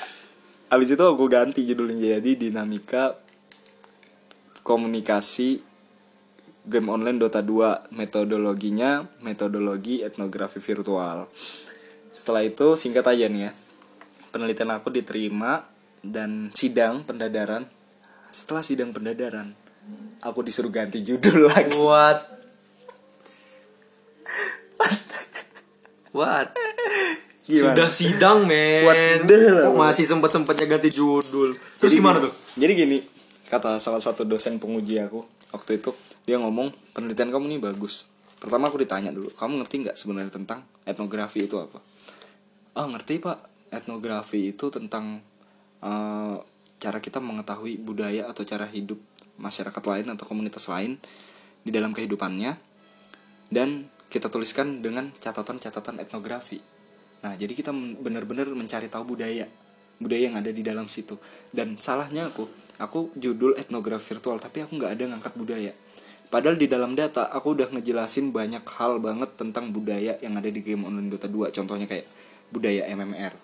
abis 0.69 0.95
itu 0.95 1.05
aku 1.05 1.25
ganti 1.33 1.65
judulnya 1.65 2.21
jadi 2.21 2.31
dinamika 2.37 3.17
komunikasi 4.61 5.65
game 6.65 6.89
online 6.89 7.21
Dota 7.21 7.45
2 7.45 7.93
metodologinya 7.93 9.05
metodologi 9.25 10.01
etnografi 10.01 10.61
virtual. 10.61 11.29
Setelah 12.13 12.43
itu 12.45 12.77
singkat 12.77 13.05
aja 13.05 13.29
nih 13.29 13.49
ya. 13.49 13.53
Penelitian 14.35 14.75
aku 14.75 14.91
diterima 14.91 15.63
dan 16.03 16.51
sidang 16.59 17.07
pendadaran. 17.07 17.71
Setelah 18.35 18.67
sidang 18.67 18.91
pendadaran, 18.91 19.55
aku 20.27 20.43
disuruh 20.43 20.75
ganti 20.75 21.07
judul 21.07 21.47
lagi. 21.55 21.79
What? 21.79 22.19
What? 26.11 26.51
Gimana? 27.45 27.77
Sudah 27.77 27.89
sidang 27.93 28.39
men 28.49 28.89
What 28.89 29.29
the 29.29 29.69
masih 29.77 30.09
sempet-sempetnya 30.09 30.65
ganti 30.65 30.89
judul 30.89 31.53
Terus 31.77 31.93
gimana 31.93 32.17
tuh? 32.25 32.33
Jadi 32.57 32.73
gini, 32.73 32.99
kata 33.53 33.77
salah 33.77 34.01
satu 34.01 34.25
dosen 34.25 34.57
penguji 34.57 34.97
aku 34.97 35.23
waktu 35.53 35.79
itu 35.79 35.93
dia 36.25 36.41
ngomong 36.41 36.73
penelitian 36.97 37.29
kamu 37.29 37.55
nih 37.55 37.61
bagus. 37.61 38.11
Pertama 38.41 38.73
aku 38.73 38.81
ditanya 38.81 39.13
dulu, 39.13 39.29
kamu 39.37 39.61
ngerti 39.61 39.75
nggak 39.85 39.97
sebenarnya 39.97 40.33
tentang 40.33 40.65
etnografi 40.89 41.45
itu 41.45 41.61
apa? 41.61 41.79
Oh 42.75 42.87
ngerti 42.89 43.21
pak, 43.21 43.39
etnografi 43.77 44.55
itu 44.55 44.71
tentang 44.71 45.21
eh, 45.83 46.37
cara 46.79 46.99
kita 47.01 47.19
mengetahui 47.23 47.81
budaya 47.81 48.29
atau 48.29 48.45
cara 48.45 48.69
hidup 48.69 49.01
masyarakat 49.41 49.83
lain 49.83 50.07
atau 50.15 50.25
komunitas 50.29 50.71
lain 50.71 51.01
di 51.65 51.71
dalam 51.73 51.97
kehidupannya 51.97 52.55
dan 53.51 53.89
kita 54.13 54.31
tuliskan 54.31 54.79
dengan 54.79 55.11
catatan-catatan 55.19 55.99
etnografi. 55.99 56.63
Nah, 57.25 57.35
jadi 57.35 57.51
kita 57.51 57.73
benar-benar 57.99 58.47
mencari 58.53 58.87
tahu 58.87 59.17
budaya, 59.17 59.49
budaya 59.99 60.31
yang 60.31 60.37
ada 60.39 60.53
di 60.53 60.63
dalam 60.63 60.87
situ. 60.87 61.19
Dan 61.51 61.81
salahnya 61.81 62.31
aku, 62.31 62.47
aku 62.79 63.11
judul 63.17 63.59
etnografi 63.59 64.15
virtual, 64.15 64.39
tapi 64.39 64.63
aku 64.63 64.79
nggak 64.79 64.93
ada 64.93 65.05
ngangkat 65.11 65.35
budaya. 65.35 65.73
Padahal 66.31 66.59
di 66.59 66.67
dalam 66.67 66.99
data 66.99 67.31
aku 67.31 67.55
udah 67.59 67.71
ngejelasin 67.75 68.35
banyak 68.35 68.67
hal 68.79 68.99
banget 68.99 69.39
tentang 69.39 69.71
budaya 69.71 70.19
yang 70.19 70.35
ada 70.35 70.51
di 70.51 70.61
game 70.63 70.83
online 70.83 71.11
Dota 71.11 71.31
2. 71.31 71.55
Contohnya 71.55 71.87
kayak 71.87 72.07
budaya 72.55 72.87
MMR. 72.87 73.35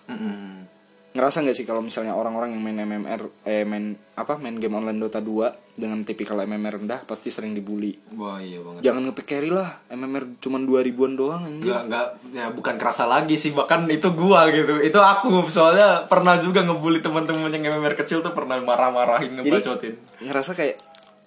Ngerasa 1.11 1.43
nggak 1.43 1.57
sih 1.59 1.67
kalau 1.67 1.83
misalnya 1.83 2.15
orang-orang 2.15 2.55
yang 2.55 2.63
main 2.63 2.79
MMR, 2.79 3.43
eh 3.43 3.67
main 3.67 3.99
apa 4.15 4.39
main 4.39 4.55
game 4.55 4.71
online 4.71 4.95
Dota 4.95 5.19
2 5.19 5.75
dengan 5.75 6.07
tipikal 6.07 6.39
MMR 6.39 6.79
rendah 6.79 7.03
pasti 7.03 7.27
sering 7.27 7.51
dibully. 7.51 7.99
Wah 8.15 8.39
iya 8.39 8.63
banget 8.63 8.79
Jangan 8.79 9.11
ngepick 9.11 9.27
carry 9.27 9.51
lah, 9.51 9.83
MMR 9.91 10.39
cuman 10.39 10.63
2000-an 10.63 11.11
doang 11.19 11.43
anjir. 11.43 11.67
Enggak, 11.67 11.83
enggak, 11.83 12.07
ya 12.31 12.45
bukan 12.49 12.75
kerasa 12.79 13.11
lagi 13.11 13.35
sih 13.35 13.51
Bahkan 13.51 13.91
itu 13.91 14.07
gua 14.15 14.47
gitu 14.47 14.79
Itu 14.79 15.03
aku 15.03 15.43
Soalnya 15.51 16.07
pernah 16.07 16.39
juga 16.39 16.63
ngebully 16.63 17.03
teman-teman 17.03 17.51
yang 17.51 17.75
MMR 17.75 17.99
kecil 17.99 18.23
tuh 18.23 18.31
Pernah 18.31 18.63
marah-marahin 18.63 19.35
Jadi 19.35 19.51
ngebacotin 19.51 19.93
ngerasa 20.23 20.55
kayak 20.55 20.79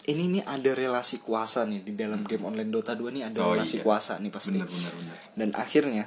ini 0.05 0.37
nih 0.37 0.42
ada 0.44 0.73
relasi 0.73 1.20
kuasa 1.20 1.64
nih 1.64 1.81
di 1.81 1.92
dalam 1.92 2.25
game 2.25 2.44
online 2.44 2.68
Dota 2.68 2.92
2 2.92 3.09
nih 3.11 3.23
ada 3.25 3.37
Oh, 3.40 3.53
relasi 3.53 3.81
iya. 3.81 3.85
kuasa 3.85 4.16
nih 4.16 4.29
pasti. 4.29 4.53
Bener, 4.53 4.68
bener, 4.68 4.92
bener. 4.92 5.16
Dan 5.33 5.49
akhirnya 5.53 6.05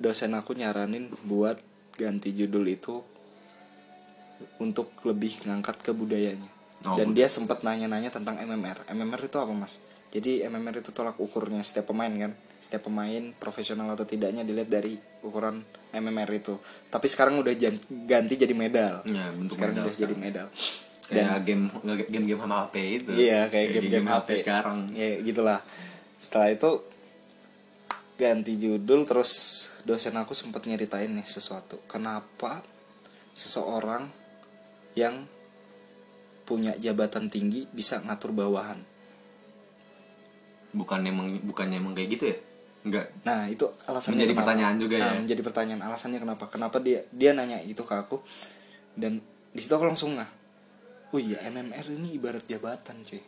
dosen 0.00 0.32
aku 0.32 0.56
nyaranin 0.56 1.12
buat 1.28 1.60
ganti 1.94 2.32
judul 2.32 2.64
itu 2.72 3.04
untuk 4.56 4.96
lebih 5.04 5.44
ngangkat 5.44 5.84
ke 5.84 5.92
budayanya. 5.92 6.48
Oh, 6.88 6.96
Dan 6.96 7.12
dia 7.12 7.28
sempat 7.28 7.60
nanya-nanya 7.60 8.08
tentang 8.08 8.40
MMR. 8.40 8.88
MMR 8.88 9.28
itu 9.28 9.36
apa, 9.36 9.52
Mas? 9.52 9.84
Jadi 10.10 10.40
MMR 10.42 10.80
itu 10.80 10.90
tolak 10.96 11.20
ukurnya 11.20 11.60
setiap 11.60 11.92
pemain 11.92 12.08
kan. 12.08 12.32
Setiap 12.56 12.88
pemain 12.88 13.36
profesional 13.36 13.92
atau 13.92 14.08
tidaknya 14.08 14.40
dilihat 14.42 14.72
dari 14.72 14.96
ukuran 15.20 15.60
MMR 15.92 16.30
itu. 16.32 16.56
Tapi 16.88 17.04
sekarang 17.04 17.36
udah 17.44 17.52
ganti 18.08 18.34
jadi 18.40 18.56
medal. 18.56 19.04
Ya, 19.04 19.28
bentuk 19.36 19.60
sekarang 19.60 19.76
medal 19.76 19.84
udah 19.84 20.00
jadi 20.00 20.16
medal. 20.16 20.48
Kayak 21.10 21.42
game 21.42 21.66
game-game 22.06 22.38
sama 22.38 22.56
HP 22.70 22.74
itu 23.02 23.10
Iya 23.18 23.50
kayak 23.50 23.68
game-game 23.74 24.06
HP 24.06 24.28
sekarang 24.46 24.94
Ya 24.94 25.18
gitulah 25.18 25.58
Setelah 26.22 26.54
itu 26.54 26.70
Ganti 28.14 28.54
judul 28.54 29.02
Terus 29.02 29.59
dosen 29.84 30.16
aku 30.16 30.36
sempat 30.36 30.64
nyeritain 30.68 31.10
nih 31.12 31.26
sesuatu. 31.26 31.80
Kenapa 31.88 32.60
Seseorang 33.32 34.10
Yang 34.98 35.24
Punya 36.44 36.74
jabatan 36.76 37.30
tinggi 37.30 37.64
Bisa 37.70 38.02
ngatur 38.02 38.34
bawahan? 38.34 38.80
Bukan 40.74 41.00
emang 41.06 41.38
Bukannya 41.42 41.80
emang 41.80 41.94
kayak 41.94 42.08
gitu 42.14 42.24
ya? 42.30 42.36
Enggak 42.86 43.06
Nah 43.24 43.46
itu 43.48 43.66
alasannya 43.86 44.16
Menjadi 44.18 44.32
kenapa. 44.34 44.40
pertanyaan 44.44 44.76
juga 44.80 44.96
Nah, 44.98 45.06
ya. 45.06 45.20
Menjadi 45.20 45.42
pertanyaan 45.44 45.82
alasannya 45.86 46.18
kenapa? 46.20 46.44
Kenapa 46.50 46.76
dia 46.80 47.00
dia 47.14 47.30
nanya 47.36 47.58
itu 47.62 47.82
ke 47.84 47.94
aku? 47.94 48.20
Dan 48.96 49.22
di 49.50 49.60
situ 49.60 49.72
aku 49.74 49.86
langsung 49.86 50.16
nah 50.18 50.28
Oh 51.10 51.18
iya 51.18 51.42
MMR 51.50 51.90
ini 51.90 52.14
ibarat 52.22 52.46
jabatan 52.46 53.02
cuy. 53.02 53.18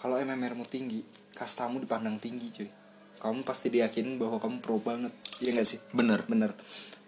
Kalau 0.00 0.16
MMR 0.16 0.56
mu 0.56 0.64
tinggi 0.64 1.04
Kastamu 1.36 1.80
dipandang 1.84 2.16
tinggi 2.16 2.48
cuy 2.52 2.83
Kamu 3.24 3.40
pasti 3.40 3.72
diyakinin 3.72 4.20
bahwa 4.20 4.36
kamu 4.36 4.60
pro 4.60 4.76
banget. 4.76 5.16
Iya 5.40 5.56
gak 5.56 5.68
sih? 5.68 5.80
Bener. 5.96 6.28
Bener. 6.28 6.52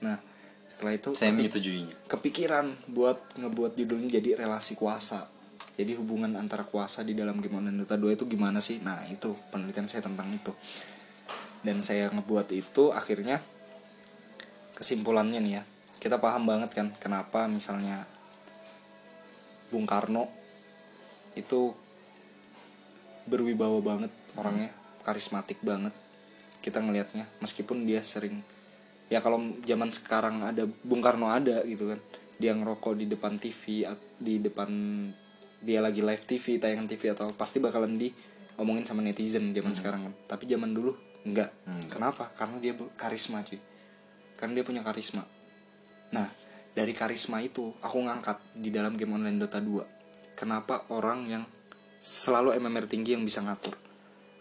Nah 0.00 0.16
setelah 0.66 0.96
itu 0.96 1.14
Saya 1.14 1.30
menyetujuinya. 1.30 2.08
kepikiran 2.10 2.66
buat 2.90 3.38
ngebuat 3.38 3.76
judulnya 3.76 4.16
jadi 4.16 4.40
relasi 4.40 4.74
kuasa. 4.74 5.28
Jadi 5.76 5.92
hubungan 6.00 6.32
antara 6.40 6.64
kuasa 6.64 7.04
di 7.04 7.12
dalam 7.12 7.36
game 7.36 7.60
online 7.60 7.84
Dota 7.84 8.00
2 8.00 8.16
itu 8.16 8.24
gimana 8.24 8.64
sih? 8.64 8.80
Nah 8.80 9.04
itu 9.12 9.36
penelitian 9.52 9.86
saya 9.92 10.08
tentang 10.08 10.32
itu. 10.32 10.56
Dan 11.60 11.84
saya 11.84 12.08
ngebuat 12.08 12.48
itu 12.56 12.96
akhirnya 12.96 13.44
kesimpulannya 14.72 15.38
nih 15.44 15.52
ya. 15.60 15.62
Kita 16.00 16.16
paham 16.16 16.48
banget 16.48 16.72
kan 16.72 16.96
kenapa 16.96 17.44
misalnya 17.44 18.08
Bung 19.68 19.84
Karno 19.84 20.32
itu 21.36 21.76
berwibawa 23.28 23.82
banget 23.84 24.12
orangnya 24.38 24.72
karismatik 25.04 25.60
banget 25.60 25.92
kita 26.66 26.82
ngelihatnya 26.82 27.30
meskipun 27.38 27.86
dia 27.86 28.02
sering 28.02 28.42
ya 29.06 29.22
kalau 29.22 29.38
zaman 29.62 29.94
sekarang 29.94 30.42
ada 30.42 30.66
Bung 30.82 30.98
Karno 30.98 31.30
ada 31.30 31.62
gitu 31.62 31.94
kan. 31.94 32.02
Dia 32.36 32.52
ngerokok 32.52 32.98
di 32.98 33.06
depan 33.06 33.38
TV 33.38 33.86
di 34.18 34.42
depan 34.42 34.68
dia 35.62 35.78
lagi 35.80 36.02
live 36.02 36.24
TV 36.26 36.58
tayangan 36.58 36.90
TV 36.90 37.14
atau 37.14 37.30
pasti 37.32 37.62
bakalan 37.62 37.94
di 37.94 38.10
omongin 38.58 38.84
sama 38.84 39.00
netizen 39.00 39.54
zaman 39.54 39.72
sekarang 39.72 40.10
kan. 40.10 40.14
Tapi 40.36 40.50
zaman 40.50 40.74
dulu 40.74 40.92
enggak. 41.22 41.54
Kenapa? 41.86 42.34
Karena 42.34 42.58
dia 42.58 42.74
karisma 42.98 43.40
cuy. 43.46 43.62
Karena 44.36 44.52
dia 44.60 44.64
punya 44.66 44.82
karisma. 44.82 45.24
Nah 46.12 46.28
dari 46.76 46.92
karisma 46.92 47.40
itu 47.40 47.72
aku 47.80 48.04
ngangkat 48.04 48.36
di 48.52 48.68
dalam 48.68 49.00
game 49.00 49.16
online 49.16 49.40
Dota 49.40 49.64
2 49.64 50.36
kenapa 50.36 50.84
orang 50.92 51.24
yang 51.24 51.44
selalu 52.04 52.52
MMR 52.60 52.84
tinggi 52.84 53.16
yang 53.16 53.24
bisa 53.24 53.40
ngatur 53.40 53.72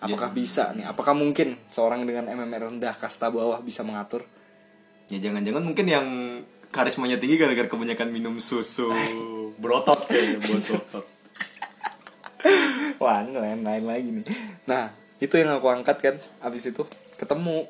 apakah 0.06 0.30
bisa 0.32 0.72
nih 0.78 0.86
apakah 0.86 1.13
mungkin 1.18 1.58
seorang 1.74 2.06
dengan 2.06 2.30
MMR 2.30 2.70
rendah 2.70 2.94
kasta 2.96 3.34
bawah 3.34 3.60
bisa 3.60 3.82
mengatur 3.82 4.24
Ya 5.06 5.22
jangan-jangan 5.22 5.62
mungkin 5.62 5.86
yang 5.86 6.08
karismanya 6.74 7.22
tinggi 7.22 7.38
gara-gara 7.38 7.70
kebanyakan 7.70 8.10
minum 8.10 8.41
susu 8.41 8.89
berotot 9.62 10.00
kayak 10.10 10.41
berotot. 10.41 11.06
Wah, 13.02 13.22
lain-lain 13.22 13.86
lagi 13.86 14.10
nih. 14.10 14.26
Nah, 14.65 14.94
itu 15.22 15.34
yang 15.38 15.54
aku 15.54 15.68
angkat 15.70 15.98
kan. 16.02 16.15
Habis 16.41 16.74
itu 16.74 16.82
ketemu 17.15 17.70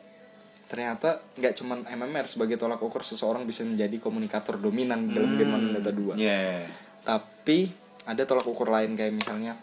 ternyata 0.65 1.21
nggak 1.38 1.54
cuman 1.62 1.86
MMR 1.86 2.26
sebagai 2.26 2.58
tolak 2.58 2.82
ukur 2.82 3.06
seseorang 3.06 3.45
bisa 3.45 3.62
menjadi 3.62 4.02
komunikator 4.02 4.58
dominan 4.58 5.13
dalam 5.13 5.38
game 5.38 5.54
online 5.54 5.76
Dota 5.80 5.91
2. 5.93 6.17
Ya. 6.17 6.65
Tapi 7.06 7.69
ada 8.08 8.24
tolak 8.26 8.48
ukur 8.48 8.71
lain 8.71 8.98
kayak 8.98 9.13
misalnya 9.13 9.60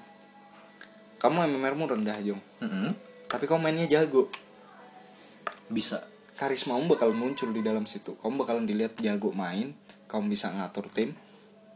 kamu 1.23 1.47
MMR-mu 1.47 1.87
rendah, 1.87 2.19
Jong. 2.19 2.43
Tapi 3.31 3.45
kamu 3.47 3.63
mainnya 3.63 3.87
jago. 3.87 4.27
Bisa. 5.71 6.03
Karismamu 6.35 6.91
bakal 6.91 7.15
muncul 7.15 7.55
di 7.55 7.63
dalam 7.63 7.87
situ. 7.87 8.19
Kamu 8.19 8.43
bakalan 8.43 8.67
dilihat 8.67 8.99
jago 8.99 9.31
main, 9.31 9.79
kamu 10.11 10.35
bisa 10.35 10.51
ngatur 10.51 10.91
tim 10.91 11.15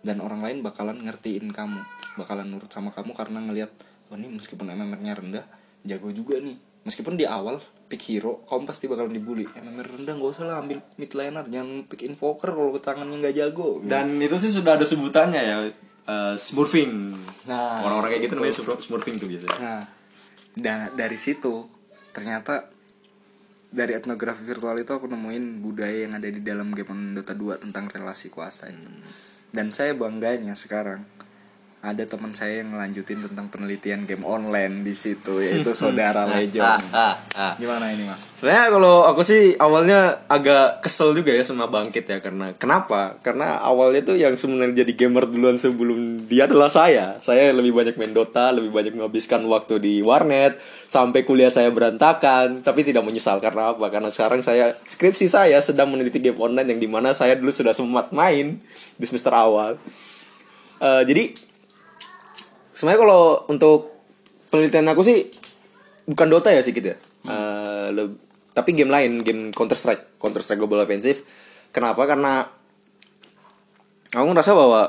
dan 0.03 0.19
orang 0.23 0.43
lain 0.43 0.67
bakalan 0.67 0.99
ngertiin 1.03 1.51
kamu. 1.55 1.81
Bakalan 2.19 2.51
nurut 2.51 2.71
sama 2.71 2.91
kamu 2.91 3.15
karena 3.15 3.39
ngelihat 3.43 3.71
wah 4.11 4.19
ini 4.19 4.31
meskipun 4.35 4.67
MMR-nya 4.71 5.15
rendah, 5.15 5.47
jago 5.87 6.11
juga 6.11 6.43
nih. 6.43 6.59
Meskipun 6.87 7.19
di 7.19 7.27
awal 7.27 7.59
pick 7.91 8.03
hero, 8.07 8.47
kamu 8.47 8.63
pasti 8.63 8.87
bakalan 8.87 9.11
dibully. 9.11 9.47
MMR 9.51 9.99
rendah 9.99 10.15
gak 10.15 10.31
usah 10.31 10.47
lah 10.47 10.63
ambil 10.63 10.79
mid 10.99 11.11
laner, 11.19 11.47
jangan 11.51 11.83
pick 11.91 12.07
invoker 12.07 12.55
kalau 12.55 12.79
tangannya 12.79 13.17
nggak 13.23 13.35
jago. 13.35 13.83
Dan 13.83 14.23
itu 14.23 14.39
sih 14.39 14.55
sudah 14.55 14.79
ada 14.79 14.87
sebutannya 14.87 15.43
ya. 15.43 15.57
Eh, 16.07 16.35
smurfing. 16.35 16.93
Nah, 17.45 17.83
orang-orang 17.83 18.11
kayak 18.13 18.23
gitu 18.25 18.35
namanya 18.35 18.55
smur- 18.55 18.81
smurfing 18.81 19.17
tuh 19.17 19.27
biasanya. 19.27 19.59
Nah, 19.59 19.83
da- 20.55 20.91
dari 20.91 21.15
situ 21.15 21.67
ternyata 22.11 22.71
dari 23.69 23.93
etnografi 23.93 24.41
virtual 24.41 24.79
itu 24.79 24.89
aku 24.89 25.05
nemuin 25.05 25.61
budaya 25.61 26.09
yang 26.09 26.17
ada 26.17 26.25
di 26.27 26.41
dalam 26.41 26.73
game 26.73 27.13
Dota 27.13 27.35
2 27.35 27.61
tentang 27.61 27.91
relasi 27.91 28.31
kuasa 28.31 28.71
itu. 28.71 28.89
Dan 29.51 29.71
saya 29.71 29.93
bangganya 29.93 30.55
sekarang 30.55 31.05
ada 31.87 32.03
teman 32.03 32.35
saya 32.35 32.67
yang 32.67 32.75
ngelanjutin 32.75 33.23
tentang 33.23 33.47
penelitian 33.47 34.03
game 34.11 34.27
online 34.27 34.83
di 34.83 34.91
situ 34.91 35.39
yaitu 35.39 35.71
saudara 35.71 36.27
Lejon. 36.27 36.67
Ah, 36.91 37.15
ah. 37.39 37.55
Gimana 37.55 37.95
ini, 37.95 38.03
Mas? 38.11 38.35
Sebenarnya 38.35 38.75
kalau 38.75 39.07
aku 39.07 39.23
sih 39.23 39.55
awalnya 39.63 40.27
agak 40.27 40.83
kesel 40.83 41.15
juga 41.15 41.31
ya 41.31 41.47
sama 41.47 41.71
Bangkit 41.71 42.11
ya 42.11 42.19
karena 42.19 42.51
kenapa? 42.59 43.23
Karena 43.23 43.63
awalnya 43.63 44.03
tuh 44.03 44.19
yang 44.19 44.35
sebenarnya 44.35 44.83
jadi 44.83 45.07
gamer 45.07 45.31
duluan 45.31 45.55
sebelum 45.63 46.27
dia 46.27 46.51
adalah 46.51 46.67
saya. 46.67 47.23
Saya 47.23 47.55
lebih 47.55 47.71
banyak 47.71 47.95
main 47.95 48.11
Dota, 48.11 48.51
lebih 48.51 48.75
banyak 48.75 48.99
menghabiskan 48.99 49.47
waktu 49.47 49.79
di 49.79 49.95
warnet 50.03 50.59
sampai 50.91 51.23
kuliah 51.23 51.55
saya 51.55 51.71
berantakan, 51.71 52.67
tapi 52.67 52.83
tidak 52.83 53.07
menyesal 53.07 53.39
karena 53.39 53.71
apa? 53.71 53.87
Karena 53.95 54.11
sekarang 54.11 54.43
saya 54.43 54.75
skripsi 54.75 55.31
saya 55.31 55.63
sedang 55.63 55.95
meneliti 55.95 56.19
game 56.19 56.39
online 56.43 56.75
yang 56.75 56.81
di 56.83 56.91
mana 56.91 57.15
saya 57.15 57.39
dulu 57.39 57.55
sudah 57.55 57.71
sempat 57.71 58.11
main 58.11 58.59
di 58.99 59.05
semester 59.07 59.31
awal. 59.31 59.79
Eh, 60.77 61.03
jadi 61.09 61.25
sebenarnya 62.77 63.01
kalau 63.01 63.23
untuk 63.49 63.97
penelitian 64.53 64.93
aku 64.93 65.01
sih 65.01 65.25
bukan 66.05 66.29
Dota 66.29 66.53
ya 66.53 66.61
sedikit 66.61 66.93
ya. 66.93 66.97
Eh, 67.27 67.89
leb- 67.97 68.21
tapi 68.53 68.77
game 68.77 68.93
lain, 68.93 69.25
game 69.25 69.53
Counter 69.53 69.77
Strike, 69.77 70.21
Counter 70.21 70.45
Strike 70.45 70.61
Global 70.61 70.85
Offensive. 70.85 71.25
Kenapa? 71.73 72.05
Karena 72.05 72.45
aku 74.13 74.27
ngerasa 74.33 74.53
bahwa 74.57 74.81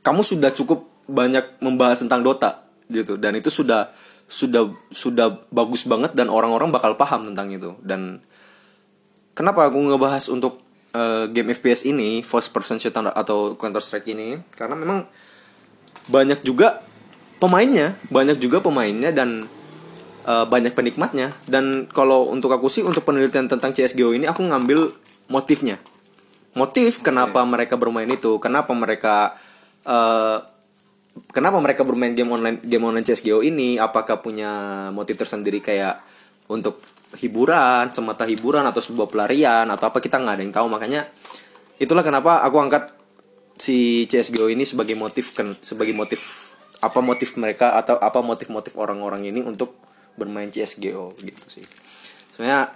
kamu 0.00 0.20
sudah 0.24 0.50
cukup 0.52 0.88
banyak 1.08 1.60
membahas 1.60 2.00
tentang 2.00 2.24
Dota 2.24 2.64
gitu 2.90 3.18
dan 3.18 3.38
itu 3.38 3.50
sudah 3.50 3.90
sudah 4.30 4.70
sudah 4.94 5.42
bagus 5.50 5.86
banget 5.86 6.14
dan 6.14 6.30
orang-orang 6.30 6.70
bakal 6.70 6.94
paham 6.94 7.26
tentang 7.30 7.50
itu 7.50 7.74
dan 7.82 8.22
kenapa 9.34 9.66
aku 9.66 9.78
ngebahas 9.90 10.30
untuk 10.30 10.62
eh, 10.94 11.26
game 11.34 11.50
FPS 11.50 11.86
ini 11.86 12.22
first 12.22 12.54
person 12.54 12.78
shooter 12.78 13.10
atau 13.10 13.58
Counter 13.58 13.82
Strike 13.82 14.06
ini 14.10 14.38
karena 14.54 14.78
memang 14.78 15.06
banyak 16.10 16.42
juga 16.46 16.82
pemainnya 17.40 17.96
banyak 18.12 18.36
juga 18.38 18.60
pemainnya 18.60 19.10
dan 19.10 19.48
eh, 20.28 20.46
banyak 20.46 20.76
penikmatnya. 20.76 21.34
Dan 21.48 21.88
kalau 21.90 22.28
untuk 22.28 22.52
aku 22.52 22.68
sih 22.68 22.84
untuk 22.84 23.02
penelitian 23.02 23.48
tentang 23.48 23.72
CSGO 23.72 24.12
ini 24.14 24.28
aku 24.28 24.44
ngambil 24.44 24.92
motifnya. 25.32 25.80
Motif 26.52 27.00
kenapa 27.00 27.40
mereka 27.48 27.80
bermain 27.80 28.06
itu 28.06 28.36
kenapa 28.38 28.76
mereka 28.76 29.34
eh, 29.88 30.38
kenapa 31.32 31.58
mereka 31.58 31.82
bermain 31.82 32.12
game 32.12 32.30
online 32.30 32.60
game 32.62 32.84
online 32.84 33.06
CSGO 33.08 33.40
ini 33.40 33.80
apakah 33.80 34.20
punya 34.20 34.50
motif 34.92 35.16
tersendiri 35.16 35.64
kayak 35.64 35.98
untuk 36.52 36.78
hiburan 37.18 37.90
semata 37.90 38.22
hiburan 38.22 38.62
atau 38.62 38.78
sebuah 38.78 39.10
pelarian 39.10 39.66
atau 39.66 39.90
apa 39.90 39.98
kita 39.98 40.20
nggak 40.20 40.34
ada 40.38 40.42
yang 40.44 40.54
tahu. 40.54 40.66
Makanya 40.70 41.00
itulah 41.80 42.04
kenapa 42.04 42.44
aku 42.44 42.56
angkat 42.60 42.94
si 43.58 44.06
CSGO 44.06 44.46
ini 44.50 44.62
sebagai 44.62 44.94
motif 44.94 45.34
sebagai 45.64 45.94
motif 45.96 46.52
apa 46.80 46.98
motif 47.04 47.36
mereka 47.36 47.76
atau 47.76 48.00
apa 48.00 48.24
motif-motif 48.24 48.72
orang-orang 48.80 49.28
ini 49.28 49.44
untuk 49.44 49.76
bermain 50.16 50.48
CSGO 50.48 51.12
gitu 51.20 51.44
sih. 51.48 51.64
Sebenarnya 52.32 52.72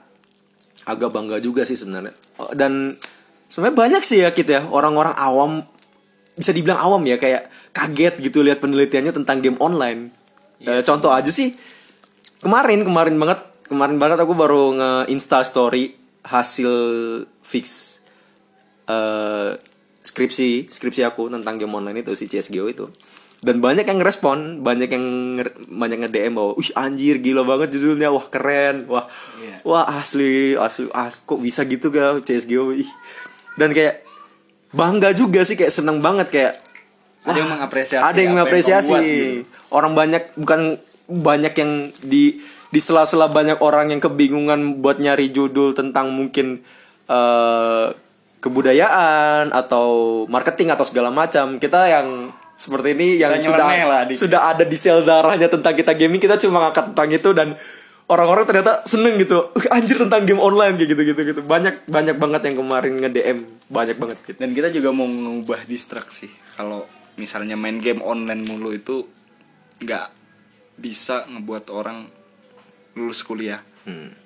agak 0.84 1.10
bangga 1.12 1.40
juga 1.40 1.64
sih 1.64 1.76
sebenarnya. 1.76 2.12
Oh, 2.36 2.52
dan 2.52 2.96
sebenarnya 3.48 3.76
banyak 3.76 4.02
sih 4.04 4.20
ya 4.20 4.30
kita 4.36 4.50
ya 4.60 4.62
orang-orang 4.68 5.16
awam 5.16 5.64
bisa 6.36 6.52
dibilang 6.52 6.80
awam 6.80 7.02
ya 7.08 7.16
kayak 7.16 7.48
kaget 7.72 8.20
gitu 8.20 8.44
lihat 8.44 8.60
penelitiannya 8.60 9.12
tentang 9.16 9.40
game 9.40 9.58
online. 9.58 10.12
Eh, 10.64 10.84
contoh 10.84 11.12
aja 11.12 11.28
sih 11.28 11.56
kemarin 12.44 12.84
kemarin 12.84 13.16
banget 13.16 13.40
kemarin 13.68 13.96
banget 13.96 14.18
aku 14.20 14.32
baru 14.36 14.76
nge 14.76 14.92
insta 15.12 15.40
story 15.40 15.96
hasil 16.24 16.72
fix 17.40 17.98
eh 18.84 19.56
skripsi 20.04 20.68
skripsi 20.68 21.00
aku 21.08 21.32
tentang 21.32 21.56
game 21.56 21.72
online 21.72 22.04
itu 22.04 22.12
si 22.12 22.28
CSGO 22.28 22.68
itu 22.68 22.86
dan 23.44 23.60
banyak 23.60 23.84
yang 23.84 24.00
ngerespon 24.00 24.64
banyak 24.64 24.88
yang 24.88 25.06
banyak 25.68 26.00
nge 26.00 26.10
DM 26.10 26.32
bahwa 26.32 26.56
wih 26.56 26.72
anjir 26.72 27.20
gila 27.20 27.44
banget 27.44 27.76
judulnya 27.76 28.08
wah 28.08 28.24
keren 28.32 28.88
wah 28.88 29.04
Iya. 29.44 29.60
wah 29.68 29.84
asli 30.00 30.56
asli 30.56 30.88
as, 30.96 31.20
kok 31.20 31.36
bisa 31.36 31.68
gitu 31.68 31.92
ga 31.92 32.16
CSGO 32.24 32.72
ih 32.72 32.88
dan 33.60 33.76
kayak 33.76 34.00
bangga 34.72 35.12
juga 35.12 35.44
sih 35.44 35.60
kayak 35.60 35.70
seneng 35.70 36.00
banget 36.00 36.32
kayak 36.32 36.54
Ada 37.24 37.36
yang 37.36 37.48
wah, 37.48 37.54
mengapresiasi 37.60 38.00
ada 38.00 38.08
yang 38.16 38.16
yang 38.16 38.32
mengapresiasi 38.32 38.90
buat 38.90 39.04
gitu. 39.04 39.44
orang 39.76 39.92
banyak 39.92 40.22
bukan 40.40 40.60
banyak 41.04 41.54
yang 41.60 41.72
di 42.00 42.40
di 42.72 42.80
sela-sela 42.80 43.28
banyak 43.28 43.60
orang 43.60 43.92
yang 43.92 44.00
kebingungan 44.00 44.80
buat 44.80 44.96
nyari 44.98 45.30
judul 45.30 45.76
tentang 45.76 46.16
mungkin 46.16 46.64
eh, 47.06 47.86
kebudayaan 48.40 49.52
atau 49.56 49.88
marketing 50.28 50.68
atau 50.72 50.84
segala 50.84 51.08
macam 51.08 51.56
kita 51.56 51.80
yang 51.88 52.08
seperti 52.54 52.94
ini 52.94 53.18
yang 53.18 53.34
Kita 53.34 53.50
sudah 53.50 53.66
lah 53.86 54.02
sudah 54.14 54.40
ada 54.54 54.64
di 54.64 54.76
sel 54.78 55.02
darahnya 55.02 55.50
tentang 55.50 55.74
kita 55.74 55.92
gaming 55.98 56.22
kita 56.22 56.38
cuma 56.38 56.62
ngangkat 56.62 56.94
tentang 56.94 57.08
itu 57.10 57.30
dan 57.34 57.48
orang-orang 58.06 58.44
ternyata 58.46 58.86
seneng 58.86 59.18
gitu. 59.18 59.50
"Wih, 59.58 59.66
anjir 59.76 59.98
tentang 59.98 60.22
game 60.22 60.38
online 60.38 60.78
kayak 60.78 60.90
gitu 60.94 61.02
gitu. 61.14 61.20
Gitu 61.34 61.40
banyak 61.42 61.88
banyak 61.90 62.16
banget 62.16 62.40
yang 62.52 62.56
kemarin 62.62 62.92
nge 63.02 63.10
DM 63.10 63.38
banyak 63.68 63.96
banget 63.98 64.18
gitu. 64.22 64.38
Dan 64.38 64.50
kita 64.54 64.68
juga 64.70 64.94
mau 64.94 65.08
mengubah 65.10 65.66
distraksi. 65.66 66.30
Kalau 66.54 66.86
misalnya 67.18 67.58
main 67.58 67.82
game 67.82 68.02
online 68.02 68.46
mulu 68.46 68.70
itu 68.70 69.06
nggak 69.82 70.06
bisa 70.78 71.26
ngebuat 71.30 71.70
orang 71.70 72.06
lulus 72.94 73.26
kuliah 73.26 73.62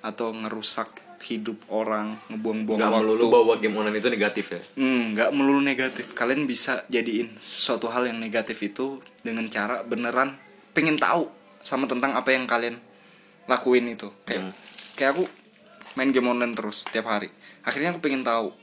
atau 0.04 0.30
ngerusak 0.30 1.07
hidup 1.18 1.58
orang, 1.68 2.14
ngebuang-buang 2.30 2.78
waktu. 2.78 2.98
melulu 3.02 3.24
bawa 3.26 3.58
game 3.58 3.74
online 3.74 3.98
itu 3.98 4.06
negatif 4.06 4.46
ya 4.54 4.60
Hmm, 4.78 5.18
nggak 5.18 5.30
melulu 5.34 5.58
negatif. 5.58 6.14
Kalian 6.14 6.46
bisa 6.46 6.86
jadiin 6.86 7.34
sesuatu 7.42 7.90
hal 7.90 8.06
yang 8.06 8.22
negatif 8.22 8.58
itu 8.62 9.02
dengan 9.26 9.46
cara 9.50 9.82
beneran 9.82 10.38
pengen 10.70 10.94
tahu 10.94 11.26
sama 11.66 11.90
tentang 11.90 12.14
apa 12.14 12.30
yang 12.30 12.46
kalian 12.46 12.78
lakuin 13.50 13.90
itu. 13.90 14.14
Kayak 14.24 14.54
kayak 14.94 15.10
aku 15.18 15.24
main 15.98 16.14
game 16.14 16.30
online 16.30 16.54
terus 16.54 16.86
tiap 16.86 17.10
hari. 17.10 17.34
Akhirnya 17.66 17.90
aku 17.90 17.98
pengen 17.98 18.22
tahu. 18.22 18.54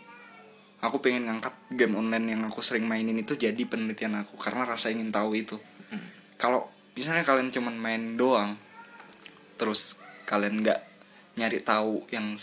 Aku 0.79 1.01
pengen 1.03 1.27
ngangkat 1.27 1.51
game 1.75 1.97
online 1.97 2.37
yang 2.37 2.41
aku 2.47 2.61
sering 2.63 2.85
mainin 2.87 3.17
itu 3.17 3.35
jadi 3.35 3.57
penelitian 3.67 4.15
aku 4.21 4.37
karena 4.39 4.63
rasa 4.63 4.93
ingin 4.93 5.11
tahu 5.11 5.35
itu. 5.35 5.57
Kalau 6.39 6.71
misalnya 6.95 7.27
kalian 7.27 7.51
cuman 7.51 7.75
main 7.75 8.03
doang, 8.15 8.55
terus 9.59 9.99
kalian 10.23 10.63
nggak 10.63 10.94
nyari 11.35 11.59
tahu 11.61 12.07
yang 12.11 12.35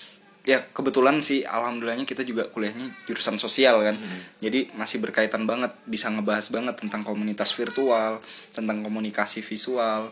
ya 0.43 0.59
kebetulan 0.75 1.23
sih 1.23 1.47
alhamdulillahnya 1.47 2.03
kita 2.03 2.27
juga 2.27 2.51
kuliahnya 2.51 2.93
jurusan 3.07 3.39
sosial 3.39 3.81
kan. 3.83 3.97
Jadi 4.43 4.75
masih 4.75 4.99
berkaitan 4.99 5.47
banget 5.47 5.73
bisa 5.87 6.11
ngebahas 6.11 6.51
banget 6.51 6.75
tentang 6.79 7.07
komunitas 7.07 7.55
virtual 7.55 8.21
tentang 8.51 8.83
komunikasi 8.83 9.41
visual 9.41 10.11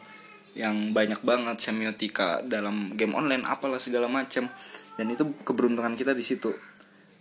yang 0.54 0.90
banyak 0.90 1.22
banget 1.22 1.62
semiotika 1.62 2.42
dalam 2.42 2.98
game 2.98 3.14
online 3.14 3.46
apalah 3.46 3.78
segala 3.78 4.10
macam 4.10 4.50
dan 4.98 5.06
itu 5.06 5.22
keberuntungan 5.46 5.94
kita 5.94 6.10
di 6.14 6.24
situ. 6.26 6.50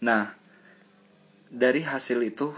Nah 0.02 0.34
dari 1.50 1.82
hasil 1.82 2.22
itu 2.22 2.54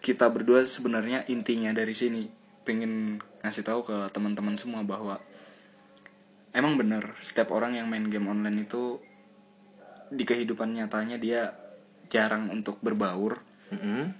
kita 0.00 0.32
berdua 0.32 0.64
sebenarnya 0.64 1.28
intinya 1.28 1.76
dari 1.76 1.92
sini 1.92 2.24
pengen 2.64 3.20
ngasih 3.44 3.64
tahu 3.64 3.80
ke 3.84 3.96
teman-teman 4.12 4.56
semua 4.56 4.80
bahwa 4.84 5.20
emang 6.50 6.74
bener 6.78 7.14
setiap 7.22 7.54
orang 7.54 7.78
yang 7.78 7.86
main 7.86 8.06
game 8.10 8.26
online 8.26 8.66
itu 8.66 8.98
di 10.10 10.26
kehidupan 10.26 10.74
nyatanya 10.74 11.16
dia 11.16 11.54
jarang 12.10 12.50
untuk 12.50 12.82
berbaur. 12.82 13.38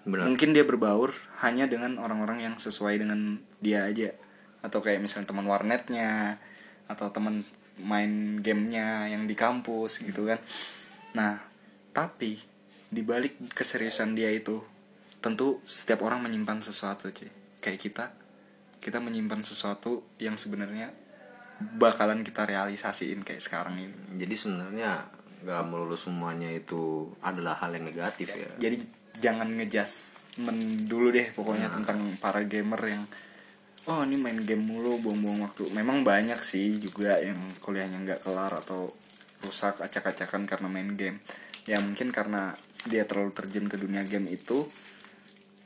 Benar 0.07 0.31
mungkin 0.31 0.55
dia 0.55 0.62
berbaur 0.62 1.11
hanya 1.43 1.66
dengan 1.66 1.99
orang-orang 1.99 2.47
yang 2.47 2.55
sesuai 2.55 3.03
dengan 3.03 3.43
dia 3.59 3.90
aja. 3.90 4.14
Atau 4.62 4.79
kayak 4.79 5.03
misalnya 5.03 5.35
teman 5.35 5.47
warnetnya 5.51 6.38
atau 6.87 7.11
teman 7.11 7.43
main 7.83 8.38
gamenya 8.38 9.11
yang 9.11 9.27
di 9.27 9.35
kampus 9.35 10.07
gitu 10.07 10.31
kan. 10.31 10.38
Nah 11.19 11.43
tapi 11.90 12.38
dibalik 12.95 13.35
keseriusan 13.51 14.14
dia 14.14 14.31
itu 14.31 14.62
tentu 15.19 15.59
setiap 15.66 16.07
orang 16.07 16.23
menyimpan 16.23 16.62
sesuatu 16.62 17.11
cuy. 17.11 17.31
Kayak 17.59 17.81
kita 17.83 18.05
kita 18.79 19.03
menyimpan 19.03 19.43
sesuatu 19.43 20.07
yang 20.23 20.38
sebenarnya 20.38 20.95
bakalan 21.61 22.25
kita 22.25 22.49
realisasiin 22.49 23.20
kayak 23.20 23.44
sekarang 23.44 23.77
ini. 23.77 23.94
Jadi 24.16 24.35
sebenarnya 24.35 25.05
nggak 25.40 25.62
melulu 25.68 25.96
semuanya 25.96 26.49
itu 26.53 27.09
adalah 27.25 27.57
hal 27.61 27.73
yang 27.77 27.88
negatif 27.88 28.33
ya. 28.33 28.51
Jadi 28.61 28.81
jangan 29.20 29.53
ngejas 29.53 30.25
men 30.40 30.88
dulu 30.88 31.12
deh 31.12 31.29
pokoknya 31.37 31.68
tentang 31.68 32.01
para 32.16 32.40
gamer 32.49 32.81
yang 32.81 33.05
oh 33.88 34.01
ini 34.05 34.16
main 34.16 34.40
game 34.44 34.64
mulu 34.64 35.01
buang-buang 35.01 35.44
waktu. 35.44 35.68
Memang 35.73 36.05
banyak 36.05 36.40
sih 36.40 36.81
juga 36.81 37.20
yang 37.20 37.37
kuliahnya 37.61 38.01
nggak 38.05 38.20
kelar 38.25 38.53
atau 38.53 38.92
rusak 39.40 39.81
acak-acakan 39.81 40.44
karena 40.44 40.68
main 40.68 40.96
game. 40.96 41.20
Ya 41.64 41.81
mungkin 41.81 42.12
karena 42.12 42.57
dia 42.88 43.05
terlalu 43.05 43.33
terjun 43.37 43.68
ke 43.68 43.77
dunia 43.77 44.05
game 44.05 44.33
itu 44.33 44.64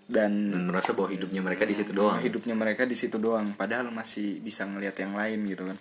dan 0.04 0.44
dan 0.44 0.68
merasa 0.68 0.92
bahwa 0.92 1.08
hidupnya 1.08 1.40
mereka 1.40 1.64
di 1.64 1.72
situ 1.72 1.96
doang. 1.96 2.20
hidupnya 2.20 2.52
mereka 2.52 2.84
di 2.84 2.92
situ 2.92 3.16
doang 3.16 3.56
padahal 3.56 3.88
masih 3.88 4.36
bisa 4.44 4.68
ngelihat 4.68 4.96
yang 5.00 5.16
lain 5.16 5.40
gitu 5.48 5.64
kan. 5.64 5.78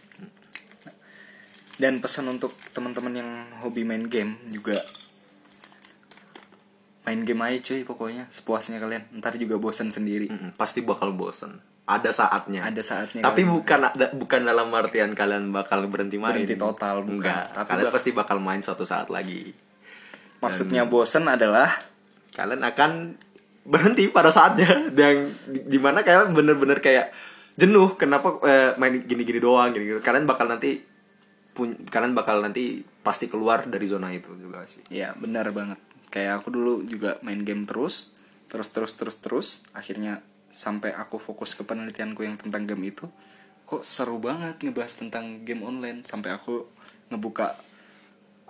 Dan 1.73 1.99
pesan 1.99 2.29
untuk 2.29 2.53
teman-teman 2.71 3.13
yang 3.17 3.29
hobi 3.65 3.81
main 3.83 4.05
game 4.05 4.37
juga 4.47 4.77
main 7.03 7.19
game 7.27 7.41
aja 7.43 7.59
cuy 7.59 7.83
pokoknya 7.83 8.31
sepuasnya 8.31 8.79
kalian. 8.79 9.03
Ntar 9.19 9.35
juga 9.35 9.59
bosan 9.59 9.91
sendiri. 9.91 10.31
Mm-mm, 10.31 10.55
pasti 10.55 10.79
bakal 10.79 11.11
bosen. 11.11 11.59
Ada 11.83 12.15
saatnya. 12.15 12.63
Ada 12.63 12.79
saatnya 12.79 13.19
tapi 13.19 13.43
kalian. 13.43 13.55
bukan 13.59 13.79
ada 13.91 14.07
bukan 14.15 14.41
dalam 14.47 14.71
artian 14.71 15.11
kalian 15.11 15.51
bakal 15.51 15.83
berhenti 15.91 16.15
main. 16.15 16.31
Berhenti 16.31 16.55
total, 16.55 17.03
bukan. 17.03 17.19
enggak. 17.19 17.43
Tapi 17.51 17.67
kalian 17.67 17.87
bak- 17.91 17.95
pasti 17.99 18.09
bakal 18.15 18.37
main 18.39 18.63
suatu 18.63 18.87
saat 18.87 19.11
lagi. 19.11 19.51
Maksudnya 20.39 20.87
bosan 20.87 21.27
adalah 21.27 21.75
kalian 22.31 22.63
akan 22.63 22.91
berhenti 23.63 24.07
pada 24.11 24.29
saatnya. 24.29 24.67
Yang 24.93 25.33
di- 25.49 25.65
di 25.75 25.77
mana 25.79 26.03
kalian 26.03 26.35
bener-bener 26.35 26.79
kayak 26.83 27.11
jenuh 27.53 27.93
kenapa 27.95 28.41
eh, 28.43 28.71
main 28.81 29.05
gini-gini 29.05 29.37
doang 29.37 29.69
gini, 29.71 30.01
kalian 30.01 30.25
bakal 30.25 30.49
nanti 30.49 30.81
pun 31.53 31.77
kalian 31.77 32.17
bakal 32.17 32.41
nanti 32.41 32.81
pasti 33.05 33.29
keluar 33.29 33.69
dari 33.69 33.85
zona 33.85 34.09
itu 34.09 34.33
juga 34.35 34.65
sih. 34.65 34.81
Ya 34.89 35.13
benar 35.13 35.53
banget. 35.53 35.77
Kayak 36.09 36.41
aku 36.41 36.49
dulu 36.49 36.73
juga 36.85 37.21
main 37.21 37.41
game 37.45 37.69
terus 37.69 38.17
terus 38.49 38.69
terus 38.69 38.93
terus 38.97 39.17
terus 39.17 39.47
akhirnya 39.73 40.21
sampai 40.53 40.93
aku 40.93 41.17
fokus 41.17 41.57
ke 41.57 41.65
penelitianku 41.65 42.21
yang 42.21 42.37
tentang 42.37 42.69
game 42.69 42.93
itu 42.93 43.09
kok 43.65 43.81
seru 43.81 44.21
banget 44.21 44.61
ngebahas 44.61 44.93
tentang 44.97 45.45
game 45.45 45.61
online. 45.61 46.01
Sampai 46.05 46.33
aku 46.33 46.65
ngebuka 47.13 47.53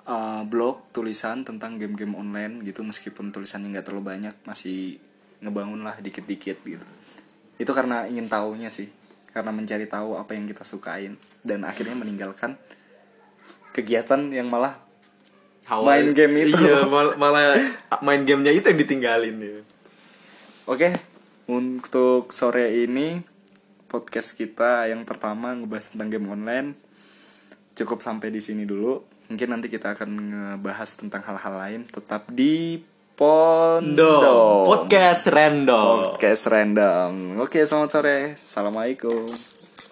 uh, 0.07 0.41
blog 0.47 0.87
tulisan 0.95 1.43
tentang 1.43 1.77
game-game 1.77 2.15
online 2.15 2.63
gitu 2.63 2.81
meskipun 2.83 3.31
tulisannya 3.31 3.73
nggak 3.75 3.85
terlalu 3.91 4.03
banyak 4.17 4.35
masih 4.47 4.97
ngebangun 5.43 5.83
lah 5.83 5.99
dikit-dikit 5.99 6.59
gitu 6.63 6.85
itu 7.59 7.71
karena 7.71 8.07
ingin 8.09 8.27
tahunya 8.31 8.71
sih 8.73 8.89
karena 9.33 9.49
mencari 9.49 9.89
tahu 9.89 10.15
apa 10.15 10.37
yang 10.37 10.45
kita 10.45 10.61
sukain 10.63 11.17
dan 11.41 11.65
akhirnya 11.65 11.97
meninggalkan 11.97 12.55
kegiatan 13.73 14.29
yang 14.29 14.47
malah 14.49 14.79
Main 15.63 16.11
game 16.11 16.43
itu. 16.43 16.59
iya 16.59 16.83
mal- 16.93 17.15
malah 17.15 17.55
main 18.03 18.27
gamenya 18.27 18.51
itu 18.51 18.67
yang 18.67 18.79
ditinggalin 18.83 19.35
ya 19.39 19.57
Oke, 20.63 20.95
untuk 21.51 22.31
sore 22.31 22.71
ini 22.87 23.19
podcast 23.91 24.31
kita 24.39 24.87
yang 24.87 25.03
pertama 25.03 25.51
ngebahas 25.51 25.91
tentang 25.91 26.07
game 26.07 26.31
online 26.31 26.71
cukup 27.75 27.99
sampai 27.99 28.31
di 28.31 28.39
sini 28.39 28.63
dulu. 28.63 29.03
Mungkin 29.33 29.49
nanti 29.49 29.65
kita 29.65 29.97
akan 29.97 30.09
ngebahas 30.13 30.93
tentang 30.93 31.25
hal-hal 31.25 31.53
lain. 31.57 31.81
Tetap 31.89 32.29
di 32.29 32.77
Pondok 33.13 34.65
podcast 34.65 35.29
random 35.29 36.13
Podcast 36.13 36.49
random. 36.49 37.41
Oke, 37.41 37.65
selamat 37.65 37.89
sore. 37.89 38.37
Assalamualaikum. 38.37 39.52